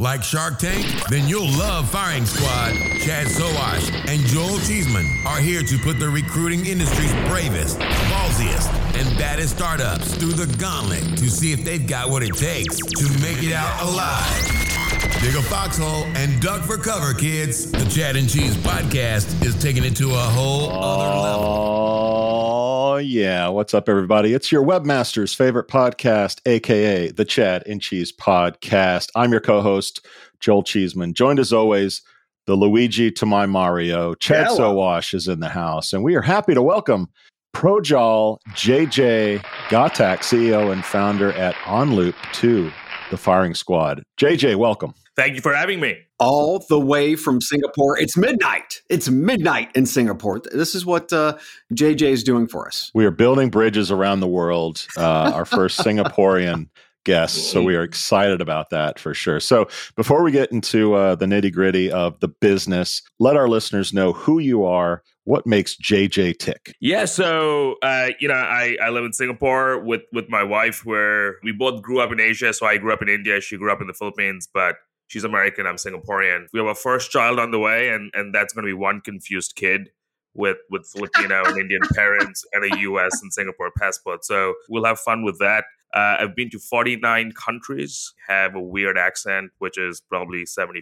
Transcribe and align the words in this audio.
Like 0.00 0.22
Shark 0.22 0.58
Tank? 0.58 0.86
Then 1.10 1.28
you'll 1.28 1.50
love 1.58 1.90
Firing 1.90 2.24
Squad. 2.24 2.72
Chad 3.00 3.26
Sowash 3.26 3.92
and 4.08 4.20
Joel 4.28 4.58
Cheeseman 4.60 5.04
are 5.26 5.38
here 5.38 5.62
to 5.62 5.76
put 5.76 5.98
the 5.98 6.08
recruiting 6.08 6.64
industry's 6.64 7.12
bravest, 7.28 7.78
ballsiest, 7.78 8.72
and 8.98 9.18
baddest 9.18 9.56
startups 9.56 10.14
through 10.14 10.32
the 10.32 10.46
gauntlet 10.56 11.18
to 11.18 11.28
see 11.28 11.52
if 11.52 11.66
they've 11.66 11.86
got 11.86 12.08
what 12.08 12.22
it 12.22 12.34
takes 12.34 12.78
to 12.78 13.20
make 13.20 13.42
it 13.42 13.52
out 13.52 13.82
alive. 13.82 15.20
Dig 15.20 15.36
a 15.36 15.42
foxhole 15.42 16.04
and 16.16 16.40
duck 16.40 16.62
for 16.62 16.78
cover, 16.78 17.12
kids. 17.12 17.70
The 17.70 17.84
Chad 17.90 18.16
and 18.16 18.26
Cheese 18.26 18.56
podcast 18.56 19.44
is 19.44 19.54
taking 19.62 19.84
it 19.84 19.94
to 19.96 20.12
a 20.12 20.16
whole 20.16 20.70
other 20.70 21.14
level. 21.14 21.46
Oh. 21.46 22.49
Oh, 22.92 22.96
yeah. 22.96 23.46
What's 23.46 23.72
up, 23.72 23.88
everybody? 23.88 24.34
It's 24.34 24.50
your 24.50 24.64
webmaster's 24.64 25.32
favorite 25.32 25.68
podcast, 25.68 26.40
aka 26.44 27.12
the 27.12 27.24
Chad 27.24 27.62
and 27.64 27.80
Cheese 27.80 28.10
podcast. 28.10 29.10
I'm 29.14 29.30
your 29.30 29.40
co 29.40 29.60
host, 29.60 30.04
Joel 30.40 30.64
Cheeseman, 30.64 31.14
joined 31.14 31.38
as 31.38 31.52
always, 31.52 32.02
the 32.46 32.56
Luigi 32.56 33.12
to 33.12 33.24
my 33.24 33.46
Mario. 33.46 34.16
Chad 34.16 34.48
Yeah, 34.50 34.56
Sowash 34.56 35.14
is 35.14 35.28
in 35.28 35.38
the 35.38 35.48
house, 35.48 35.92
and 35.92 36.02
we 36.02 36.16
are 36.16 36.20
happy 36.20 36.52
to 36.52 36.62
welcome 36.62 37.08
Projjal 37.54 38.38
JJ 38.54 39.38
Ghatak, 39.68 40.18
CEO 40.24 40.72
and 40.72 40.84
founder 40.84 41.32
at 41.34 41.54
OnLoop 41.66 42.16
to 42.32 42.72
the 43.12 43.16
Firing 43.16 43.54
Squad. 43.54 44.02
JJ, 44.18 44.56
welcome. 44.56 44.94
Thank 45.16 45.34
you 45.34 45.40
for 45.40 45.54
having 45.54 45.80
me. 45.80 45.98
all 46.18 46.64
the 46.68 46.78
way 46.78 47.16
from 47.16 47.40
Singapore. 47.40 47.98
It's 47.98 48.16
midnight. 48.16 48.82
It's 48.88 49.08
midnight 49.08 49.70
in 49.74 49.86
Singapore. 49.86 50.40
This 50.52 50.74
is 50.74 50.84
what 50.86 51.12
uh, 51.12 51.36
JJ 51.74 52.02
is 52.02 52.22
doing 52.24 52.46
for 52.46 52.66
us. 52.66 52.90
We 52.94 53.04
are 53.06 53.10
building 53.10 53.50
bridges 53.50 53.90
around 53.90 54.20
the 54.20 54.28
world. 54.28 54.86
Uh, 54.96 55.32
our 55.34 55.44
first 55.44 55.80
Singaporean 55.80 56.68
guest, 57.04 57.50
so 57.50 57.62
we 57.62 57.74
are 57.74 57.82
excited 57.82 58.40
about 58.42 58.70
that 58.70 58.98
for 58.98 59.14
sure. 59.14 59.40
So, 59.40 59.66
before 59.96 60.22
we 60.22 60.30
get 60.30 60.52
into 60.52 60.94
uh, 60.94 61.14
the 61.14 61.26
nitty 61.26 61.52
gritty 61.52 61.90
of 61.90 62.20
the 62.20 62.28
business, 62.28 63.02
let 63.18 63.36
our 63.36 63.48
listeners 63.48 63.92
know 63.92 64.12
who 64.12 64.38
you 64.38 64.64
are, 64.64 65.02
what 65.24 65.46
makes 65.46 65.74
JJ 65.76 66.38
tick. 66.38 66.74
Yeah, 66.80 67.06
so 67.06 67.76
uh, 67.82 68.10
you 68.20 68.28
know, 68.28 68.34
I, 68.34 68.76
I 68.82 68.90
live 68.90 69.04
in 69.04 69.12
Singapore 69.14 69.78
with 69.78 70.02
with 70.12 70.28
my 70.28 70.42
wife, 70.42 70.84
where 70.84 71.36
we 71.42 71.52
both 71.52 71.82
grew 71.82 72.00
up 72.00 72.12
in 72.12 72.20
Asia. 72.20 72.52
So 72.52 72.66
I 72.66 72.76
grew 72.76 72.92
up 72.92 73.00
in 73.02 73.08
India, 73.08 73.40
she 73.40 73.56
grew 73.56 73.72
up 73.72 73.80
in 73.80 73.86
the 73.86 73.94
Philippines, 73.94 74.46
but 74.52 74.76
she's 75.10 75.24
American, 75.24 75.66
I'm 75.66 75.76
Singaporean. 75.76 76.46
We 76.52 76.60
have 76.60 76.68
a 76.68 76.74
first 76.74 77.10
child 77.10 77.38
on 77.38 77.50
the 77.50 77.58
way, 77.58 77.90
and 77.90 78.10
and 78.14 78.34
that's 78.34 78.54
going 78.54 78.64
to 78.64 78.68
be 78.68 78.72
one 78.72 79.00
confused 79.02 79.56
kid 79.56 79.90
with 80.34 80.56
with 80.70 80.86
Filipino 80.86 81.44
and 81.44 81.58
Indian 81.58 81.82
parents 81.94 82.44
and 82.52 82.72
a 82.72 82.78
U.S. 82.80 83.20
and 83.20 83.32
Singapore 83.32 83.70
passport. 83.76 84.24
So 84.24 84.54
we'll 84.68 84.84
have 84.84 84.98
fun 85.00 85.24
with 85.24 85.38
that. 85.40 85.64
Uh, 85.92 86.18
I've 86.20 86.36
been 86.36 86.50
to 86.50 86.60
49 86.60 87.32
countries, 87.32 88.14
have 88.28 88.54
a 88.54 88.60
weird 88.60 88.96
accent, 88.96 89.50
which 89.58 89.76
is 89.76 90.00
probably 90.00 90.44
75% 90.44 90.76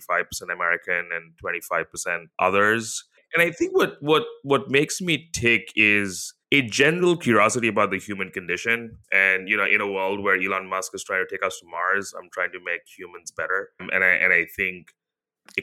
American 0.52 1.08
and 1.14 1.32
25% 1.42 2.26
others. 2.38 3.04
And 3.34 3.42
I 3.42 3.50
think 3.50 3.74
what 3.76 3.96
what 4.00 4.24
what 4.42 4.70
makes 4.70 5.00
me 5.00 5.28
tick 5.32 5.72
is 5.74 6.34
a 6.50 6.62
general 6.62 7.16
curiosity 7.16 7.68
about 7.68 7.90
the 7.90 7.98
human 7.98 8.30
condition. 8.30 8.96
And 9.12 9.48
you 9.48 9.56
know, 9.56 9.66
in 9.66 9.80
a 9.80 9.90
world 9.90 10.22
where 10.22 10.36
Elon 10.40 10.68
Musk 10.68 10.94
is 10.94 11.04
trying 11.04 11.24
to 11.26 11.30
take 11.30 11.44
us 11.44 11.60
to 11.60 11.66
Mars, 11.66 12.14
I'm 12.18 12.28
trying 12.32 12.52
to 12.52 12.60
make 12.64 12.80
humans 12.86 13.30
better. 13.30 13.70
Um, 13.80 13.90
and 13.92 14.04
I 14.04 14.08
and 14.08 14.32
I 14.32 14.46
think 14.56 14.92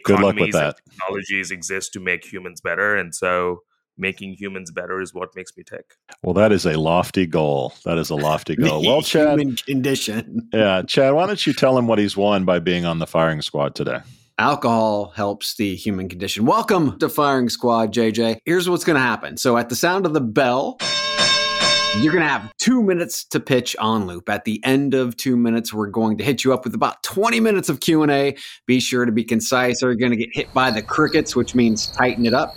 Good 0.04 0.20
luck 0.20 0.36
with 0.36 0.50
economies 0.50 0.56
and 0.56 0.74
technologies 0.92 1.52
exist 1.52 1.94
to 1.94 2.00
make 2.00 2.26
humans 2.26 2.62
better. 2.62 2.96
And 2.96 3.14
so 3.14 3.62
making 3.98 4.34
humans 4.34 4.72
better 4.72 5.00
is 5.02 5.14
what 5.14 5.30
makes 5.36 5.56
me 5.56 5.64
tick. 5.64 5.86
Well, 6.24 6.34
that 6.34 6.52
is 6.52 6.66
a 6.66 6.78
lofty 6.78 7.26
goal. 7.26 7.74
That 7.86 7.98
is 7.98 8.10
a 8.10 8.16
lofty 8.16 8.56
goal. 8.62 8.84
Well, 8.86 9.02
Chad, 9.02 9.40
Human 9.40 9.56
condition. 9.56 10.50
yeah, 10.54 10.82
Chad, 10.82 11.14
why 11.14 11.28
don't 11.28 11.46
you 11.46 11.54
tell 11.54 11.78
him 11.78 11.88
what 11.88 12.00
he's 12.00 12.18
won 12.18 12.46
by 12.46 12.60
being 12.60 12.86
on 12.86 13.00
the 13.00 13.08
firing 13.08 13.42
squad 13.42 13.76
today? 13.76 14.00
Alcohol 14.38 15.14
helps 15.16 15.56
the 15.56 15.76
human 15.76 16.10
condition. 16.10 16.46
Welcome 16.46 17.00
to 17.00 17.08
Firing 17.08 17.48
Squad, 17.48 17.94
JJ. 17.94 18.40
Here's 18.44 18.70
what's 18.70 18.84
going 18.84 18.96
to 18.96 19.02
happen. 19.02 19.38
So, 19.38 19.56
at 19.58 19.70
the 19.70 19.78
sound 19.78 20.06
of 20.06 20.14
the 20.14 20.20
bell, 20.20 20.78
you're 22.00 22.12
going 22.12 22.24
to 22.24 22.30
have 22.30 22.52
two 22.58 22.84
minutes 22.84 23.24
to 23.26 23.40
pitch 23.40 23.78
OnLoop. 23.80 24.28
At 24.28 24.44
the 24.44 24.62
end 24.66 24.94
of 24.94 25.16
two 25.16 25.38
minutes, 25.38 25.74
we're 25.74 25.88
going 25.88 26.18
to 26.18 26.24
hit 26.26 26.44
you 26.44 26.54
up 26.54 26.66
with 26.66 26.76
about 26.76 27.02
20 27.04 27.40
minutes 27.40 27.70
of 27.70 27.80
Q&A. 27.80 28.36
Be 28.66 28.82
sure 28.82 29.06
to 29.06 29.12
be 29.14 29.24
concise 29.24 29.82
or 29.82 29.88
you're 29.88 29.96
going 29.96 30.12
to 30.12 30.18
get 30.18 30.30
hit 30.34 30.54
by 30.54 30.70
the 30.70 30.82
crickets, 30.82 31.34
which 31.34 31.56
means 31.56 31.88
tighten 31.88 32.26
it 32.26 32.34
up. 32.34 32.54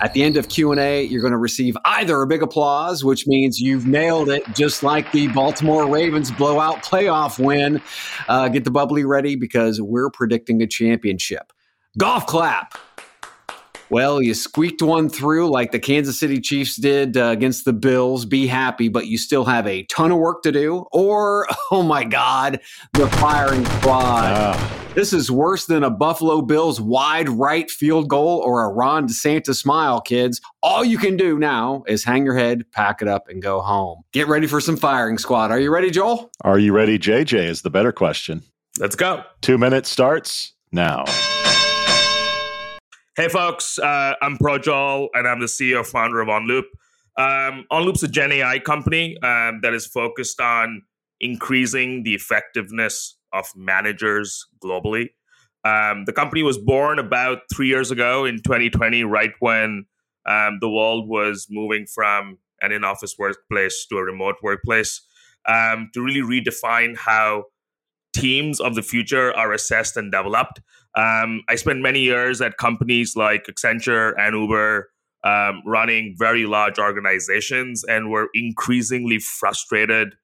At 0.00 0.12
the 0.12 0.22
end 0.22 0.36
of 0.36 0.48
Q&A, 0.48 1.04
you're 1.04 1.22
going 1.22 1.32
to 1.32 1.38
receive 1.38 1.74
either 1.86 2.20
a 2.20 2.26
big 2.26 2.42
applause, 2.42 3.02
which 3.02 3.26
means 3.26 3.58
you've 3.58 3.86
nailed 3.86 4.28
it, 4.28 4.42
just 4.52 4.82
like 4.82 5.10
the 5.10 5.28
Baltimore 5.28 5.88
Ravens 5.88 6.30
blowout 6.30 6.84
playoff 6.84 7.42
win. 7.42 7.80
Uh, 8.28 8.48
get 8.48 8.64
the 8.64 8.70
bubbly 8.70 9.04
ready 9.04 9.36
because 9.36 9.80
we're 9.80 10.10
predicting 10.10 10.60
a 10.60 10.66
championship. 10.66 11.50
Golf 11.96 12.26
clap. 12.26 12.76
Well, 13.88 14.20
you 14.20 14.34
squeaked 14.34 14.82
one 14.82 15.08
through 15.08 15.48
like 15.50 15.70
the 15.70 15.78
Kansas 15.78 16.18
City 16.18 16.40
Chiefs 16.40 16.74
did 16.74 17.16
uh, 17.16 17.26
against 17.26 17.64
the 17.64 17.72
Bills. 17.72 18.24
Be 18.24 18.48
happy, 18.48 18.88
but 18.88 19.06
you 19.06 19.16
still 19.16 19.44
have 19.44 19.64
a 19.68 19.84
ton 19.84 20.10
of 20.10 20.18
work 20.18 20.42
to 20.42 20.50
do. 20.50 20.86
Or, 20.90 21.46
oh 21.70 21.84
my 21.84 22.02
God, 22.02 22.58
the 22.94 23.06
firing 23.08 23.64
squad. 23.64 24.02
Ah, 24.02 24.82
This 24.96 25.12
is 25.12 25.30
worse 25.30 25.66
than 25.66 25.84
a 25.84 25.90
Buffalo 25.90 26.42
Bills 26.42 26.80
wide 26.80 27.28
right 27.28 27.70
field 27.70 28.08
goal 28.08 28.38
or 28.44 28.64
a 28.64 28.68
Ron 28.72 29.06
DeSantis 29.06 29.54
smile, 29.54 30.00
kids. 30.00 30.40
All 30.64 30.84
you 30.84 30.98
can 30.98 31.16
do 31.16 31.38
now 31.38 31.84
is 31.86 32.02
hang 32.02 32.24
your 32.24 32.36
head, 32.36 32.64
pack 32.72 33.02
it 33.02 33.08
up, 33.08 33.28
and 33.28 33.40
go 33.40 33.60
home. 33.60 34.02
Get 34.12 34.26
ready 34.26 34.48
for 34.48 34.60
some 34.60 34.76
firing 34.76 35.16
squad. 35.18 35.52
Are 35.52 35.60
you 35.60 35.70
ready, 35.72 35.90
Joel? 35.92 36.30
are 36.40 36.58
you 36.58 36.72
ready, 36.72 36.98
JJ? 36.98 37.34
Is 37.48 37.62
the 37.62 37.70
better 37.70 37.92
question. 37.92 38.42
Let's 38.80 38.96
go. 38.96 39.22
Two 39.42 39.58
minutes 39.58 39.88
starts 39.90 40.54
now. 40.72 41.04
Hey, 43.16 43.28
folks, 43.28 43.78
uh, 43.78 44.12
I'm 44.20 44.36
Projjal, 44.36 45.08
and 45.14 45.26
I'm 45.26 45.40
the 45.40 45.46
CEO 45.46 45.86
founder 45.86 46.20
of 46.20 46.28
OnLoop. 46.28 46.64
Um, 47.16 47.64
OnLoop's 47.72 48.02
a 48.02 48.08
Gen 48.08 48.30
AI 48.30 48.58
company 48.58 49.16
um, 49.22 49.60
that 49.62 49.72
is 49.72 49.86
focused 49.86 50.38
on 50.38 50.82
increasing 51.18 52.02
the 52.02 52.14
effectiveness 52.14 53.16
of 53.32 53.46
managers 53.56 54.44
globally. 54.62 55.08
Um, 55.64 56.04
the 56.04 56.12
company 56.12 56.42
was 56.42 56.58
born 56.58 56.98
about 56.98 57.38
three 57.50 57.68
years 57.68 57.90
ago 57.90 58.26
in 58.26 58.42
2020, 58.42 59.02
right 59.04 59.32
when 59.40 59.86
um, 60.26 60.58
the 60.60 60.68
world 60.68 61.08
was 61.08 61.46
moving 61.48 61.86
from 61.86 62.36
an 62.60 62.70
in 62.70 62.84
office 62.84 63.14
workplace 63.18 63.86
to 63.88 63.96
a 63.96 64.02
remote 64.02 64.36
workplace 64.42 65.00
um, 65.48 65.88
to 65.94 66.02
really 66.02 66.20
redefine 66.20 66.94
how 66.98 67.44
teams 68.16 68.60
of 68.60 68.74
the 68.74 68.82
future 68.82 69.34
are 69.34 69.52
assessed 69.52 69.96
and 69.96 70.12
developed. 70.12 70.60
Um, 70.96 71.42
I 71.48 71.56
spent 71.56 71.80
many 71.80 72.00
years 72.00 72.40
at 72.40 72.56
companies 72.56 73.16
like 73.16 73.44
Accenture 73.46 74.14
and 74.18 74.34
Uber, 74.34 74.90
um, 75.24 75.62
running 75.66 76.14
very 76.18 76.46
large 76.46 76.78
organizations, 76.78 77.84
and 77.84 78.10
were 78.10 78.28
increasingly 78.34 79.18
frustrated 79.18 80.14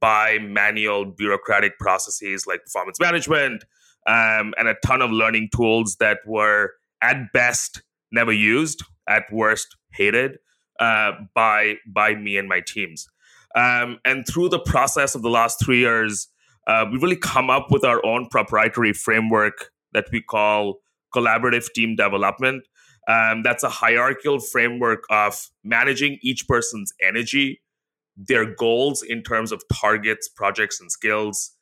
by 0.00 0.38
manual 0.38 1.04
bureaucratic 1.04 1.78
processes 1.80 2.46
like 2.46 2.64
performance 2.64 3.00
management 3.00 3.64
um, 4.06 4.54
and 4.56 4.68
a 4.68 4.76
ton 4.84 5.02
of 5.02 5.10
learning 5.10 5.48
tools 5.54 5.96
that 5.98 6.18
were, 6.26 6.72
at 7.02 7.32
best, 7.32 7.82
never 8.12 8.32
used, 8.32 8.84
at 9.08 9.24
worst, 9.32 9.76
hated 9.92 10.38
uh, 10.78 11.12
by 11.34 11.74
by 11.86 12.14
me 12.14 12.36
and 12.36 12.48
my 12.48 12.60
teams. 12.60 13.08
Um, 13.56 13.98
and 14.04 14.24
through 14.26 14.48
the 14.48 14.60
process 14.60 15.14
of 15.14 15.22
the 15.22 15.30
last 15.30 15.62
three 15.62 15.80
years, 15.80 16.28
uh, 16.66 16.86
we've 16.90 17.02
really 17.02 17.16
come 17.16 17.50
up 17.50 17.70
with 17.70 17.84
our 17.84 18.04
own 18.06 18.28
proprietary 18.28 18.92
framework 18.92 19.70
that 19.92 20.06
we 20.12 20.20
call 20.20 20.80
collaborative 21.14 21.72
team 21.74 21.96
development. 21.96 22.64
Um, 23.08 23.42
that's 23.42 23.62
a 23.62 23.68
hierarchical 23.68 24.38
framework 24.38 25.04
of 25.10 25.48
managing 25.64 26.18
each 26.22 26.46
person's 26.46 26.92
energy, 27.02 27.60
their 28.16 28.54
goals 28.54 29.02
in 29.02 29.22
terms 29.22 29.52
of 29.52 29.62
targets, 29.72 30.28
projects, 30.28 30.80
and 30.80 30.92
skills, 30.92 31.52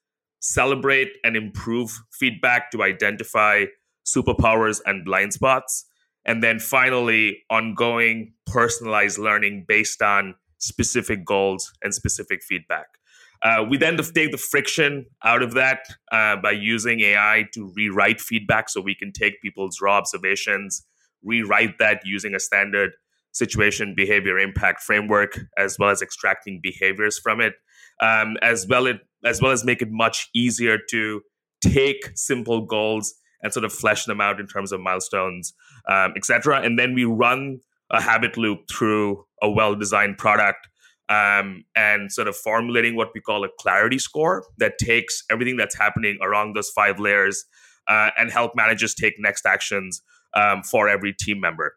celebrate 0.41 1.13
and 1.25 1.37
improve 1.37 1.99
feedback 2.13 2.71
to 2.73 2.83
identify 2.83 3.65
superpowers 4.07 4.81
and 4.85 5.05
blind 5.05 5.33
spots, 5.33 5.87
and 6.25 6.43
then 6.43 6.59
finally, 6.59 7.39
ongoing 7.51 8.35
personalized 8.47 9.19
learning 9.19 9.65
based 9.67 10.03
on 10.03 10.35
specific 10.59 11.25
goals 11.25 11.73
and 11.83 11.95
specific 11.95 12.43
feedback. 12.43 12.98
Uh, 13.43 13.65
we 13.69 13.77
then 13.77 13.97
take 13.97 14.33
the 14.33 14.39
friction 14.39 15.07
out 15.25 15.43
of 15.43 15.55
that 15.55 15.81
uh, 16.13 16.37
by 16.37 16.51
using 16.51 17.01
AI 17.01 17.45
to 17.55 17.73
rewrite 17.77 18.21
feedback 18.21 18.69
so 18.69 18.81
we 18.81 18.95
can 18.95 19.13
take 19.13 19.41
people's 19.41 19.81
raw 19.81 19.97
observations, 19.97 20.85
rewrite 21.23 21.79
that 21.79 22.01
using 22.05 22.35
a 22.35 22.41
standard 22.41 22.91
situation 23.33 23.95
behavior 23.97 24.39
impact 24.39 24.83
framework, 24.83 25.39
as 25.57 25.77
well 25.79 25.91
as 25.91 26.03
extracting 26.03 26.61
behaviors 26.63 27.19
from 27.19 27.41
it, 27.41 27.55
um, 28.01 28.37
as, 28.43 28.67
well 28.69 28.87
it, 28.87 29.01
as 29.25 29.41
well 29.41 29.53
as 29.53 29.65
make 29.65 29.83
it 29.83 29.91
much 29.91 30.29
easier 30.35 30.79
to 30.91 31.21
take 31.61 32.11
simple 32.15 32.67
goals 32.67 33.15
and 33.43 33.53
sort 33.53 33.65
of 33.65 33.73
flesh 33.73 34.05
them 34.05 34.21
out 34.21 34.41
in 34.41 34.47
terms 34.47 34.73
of 34.73 34.81
milestones, 34.81 35.55
um, 35.89 36.13
etc. 36.17 36.61
And 36.61 36.79
then 36.79 36.95
we 36.95 37.05
run 37.05 37.61
a 37.91 38.01
habit 38.01 38.37
loop 38.37 38.61
through 38.71 39.25
a 39.43 39.49
well 39.49 39.75
designed 39.75 40.19
product 40.19 40.69
um, 41.09 41.65
and 41.75 42.13
sort 42.13 42.29
of 42.29 42.37
formulating 42.37 42.97
what 42.97 43.09
we 43.15 43.21
call 43.21 43.45
a 43.45 43.49
clarity 43.59 43.99
score 43.99 44.45
that 44.59 44.79
takes 44.79 45.25
everything 45.31 45.57
that's 45.57 45.77
happening 45.77 46.19
around 46.23 46.55
those 46.55 46.71
five 46.71 46.99
layers 47.01 47.45
uh, 47.89 48.11
and 48.19 48.31
help 48.31 48.53
managers 48.55 48.95
take 48.95 49.15
next 49.19 49.47
actions 49.47 50.03
um, 50.35 50.63
for 50.63 50.89
every 50.89 51.13
team 51.15 51.41
member. 51.41 51.75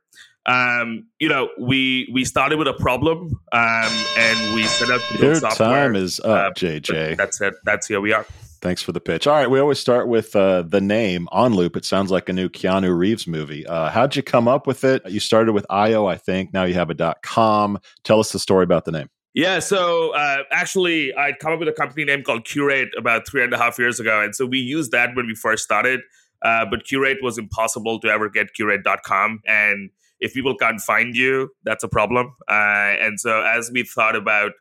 Um, 0.47 1.07
you 1.19 1.29
know, 1.29 1.49
we 1.59 2.09
we 2.11 2.25
started 2.25 2.57
with 2.57 2.67
a 2.67 2.73
problem, 2.73 3.39
um, 3.51 4.03
and 4.17 4.55
we 4.55 4.63
set 4.63 4.89
up 4.89 5.01
Your 5.19 5.35
software. 5.35 5.69
time 5.69 5.95
is 5.95 6.19
up, 6.21 6.51
Uh, 6.51 6.53
JJ. 6.55 7.15
That's 7.15 7.39
it. 7.41 7.53
That's 7.63 7.87
here 7.87 8.01
we 8.01 8.11
are. 8.11 8.25
Thanks 8.59 8.81
for 8.81 8.91
the 8.91 8.99
pitch. 8.99 9.25
All 9.27 9.35
right, 9.35 9.49
we 9.49 9.59
always 9.59 9.79
start 9.79 10.07
with 10.07 10.35
uh, 10.35 10.63
the 10.63 10.81
name 10.81 11.27
OnLoop. 11.31 11.75
It 11.75 11.85
sounds 11.85 12.11
like 12.11 12.27
a 12.29 12.33
new 12.33 12.49
Keanu 12.49 12.95
Reeves 12.95 13.27
movie. 13.27 13.65
Uh, 13.67 13.89
how'd 13.89 14.15
you 14.15 14.21
come 14.23 14.47
up 14.47 14.65
with 14.67 14.83
it? 14.83 15.01
You 15.09 15.19
started 15.19 15.53
with 15.53 15.65
IO, 15.69 16.05
I 16.07 16.17
think. 16.17 16.53
Now 16.53 16.63
you 16.63 16.73
have 16.73 16.89
a 16.89 16.93
dot 16.95 17.21
.com. 17.23 17.79
Tell 18.03 18.19
us 18.19 18.31
the 18.31 18.39
story 18.39 18.63
about 18.63 18.85
the 18.85 18.91
name. 18.91 19.09
Yeah, 19.33 19.59
so 19.59 20.13
uh, 20.13 20.43
actually, 20.51 21.13
I'd 21.13 21.39
come 21.39 21.53
up 21.53 21.59
with 21.59 21.69
a 21.69 21.73
company 21.73 22.03
name 22.03 22.23
called 22.23 22.43
Curate 22.45 22.89
about 22.97 23.27
three 23.27 23.43
and 23.43 23.53
a 23.53 23.57
half 23.57 23.79
years 23.79 23.99
ago. 23.99 24.21
And 24.21 24.35
so 24.35 24.45
we 24.45 24.59
used 24.59 24.91
that 24.91 25.15
when 25.15 25.25
we 25.25 25.35
first 25.35 25.63
started. 25.63 26.01
Uh, 26.41 26.65
but 26.69 26.83
Curate 26.85 27.19
was 27.21 27.37
impossible 27.37 27.99
to 27.99 28.09
ever 28.09 28.27
get 28.27 28.53
curate.com. 28.53 29.41
And 29.45 29.89
if 30.19 30.33
people 30.33 30.55
can't 30.55 30.81
find 30.81 31.15
you, 31.15 31.49
that's 31.63 31.83
a 31.83 31.87
problem. 31.87 32.33
Uh, 32.49 32.97
and 32.99 33.19
so 33.19 33.41
as 33.41 33.71
we 33.71 33.83
thought 33.83 34.15
about 34.15 34.51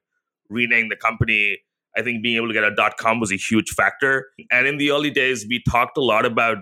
renaming 0.49 0.89
the 0.89 0.97
company, 0.97 1.59
I 1.97 2.03
think 2.03 2.23
being 2.23 2.37
able 2.37 2.49
to 2.49 2.55
get 2.55 2.65
a 2.65 2.93
.com 2.99 3.19
was 3.19 3.33
a 3.33 3.37
huge 3.37 3.71
factor. 3.71 4.29
And 4.53 4.67
in 4.67 4.79
the 4.79 4.91
early 4.93 5.11
days, 5.11 5.47
we 5.49 5.63
talked 5.69 5.97
a 5.99 6.03
lot 6.03 6.25
about 6.25 6.59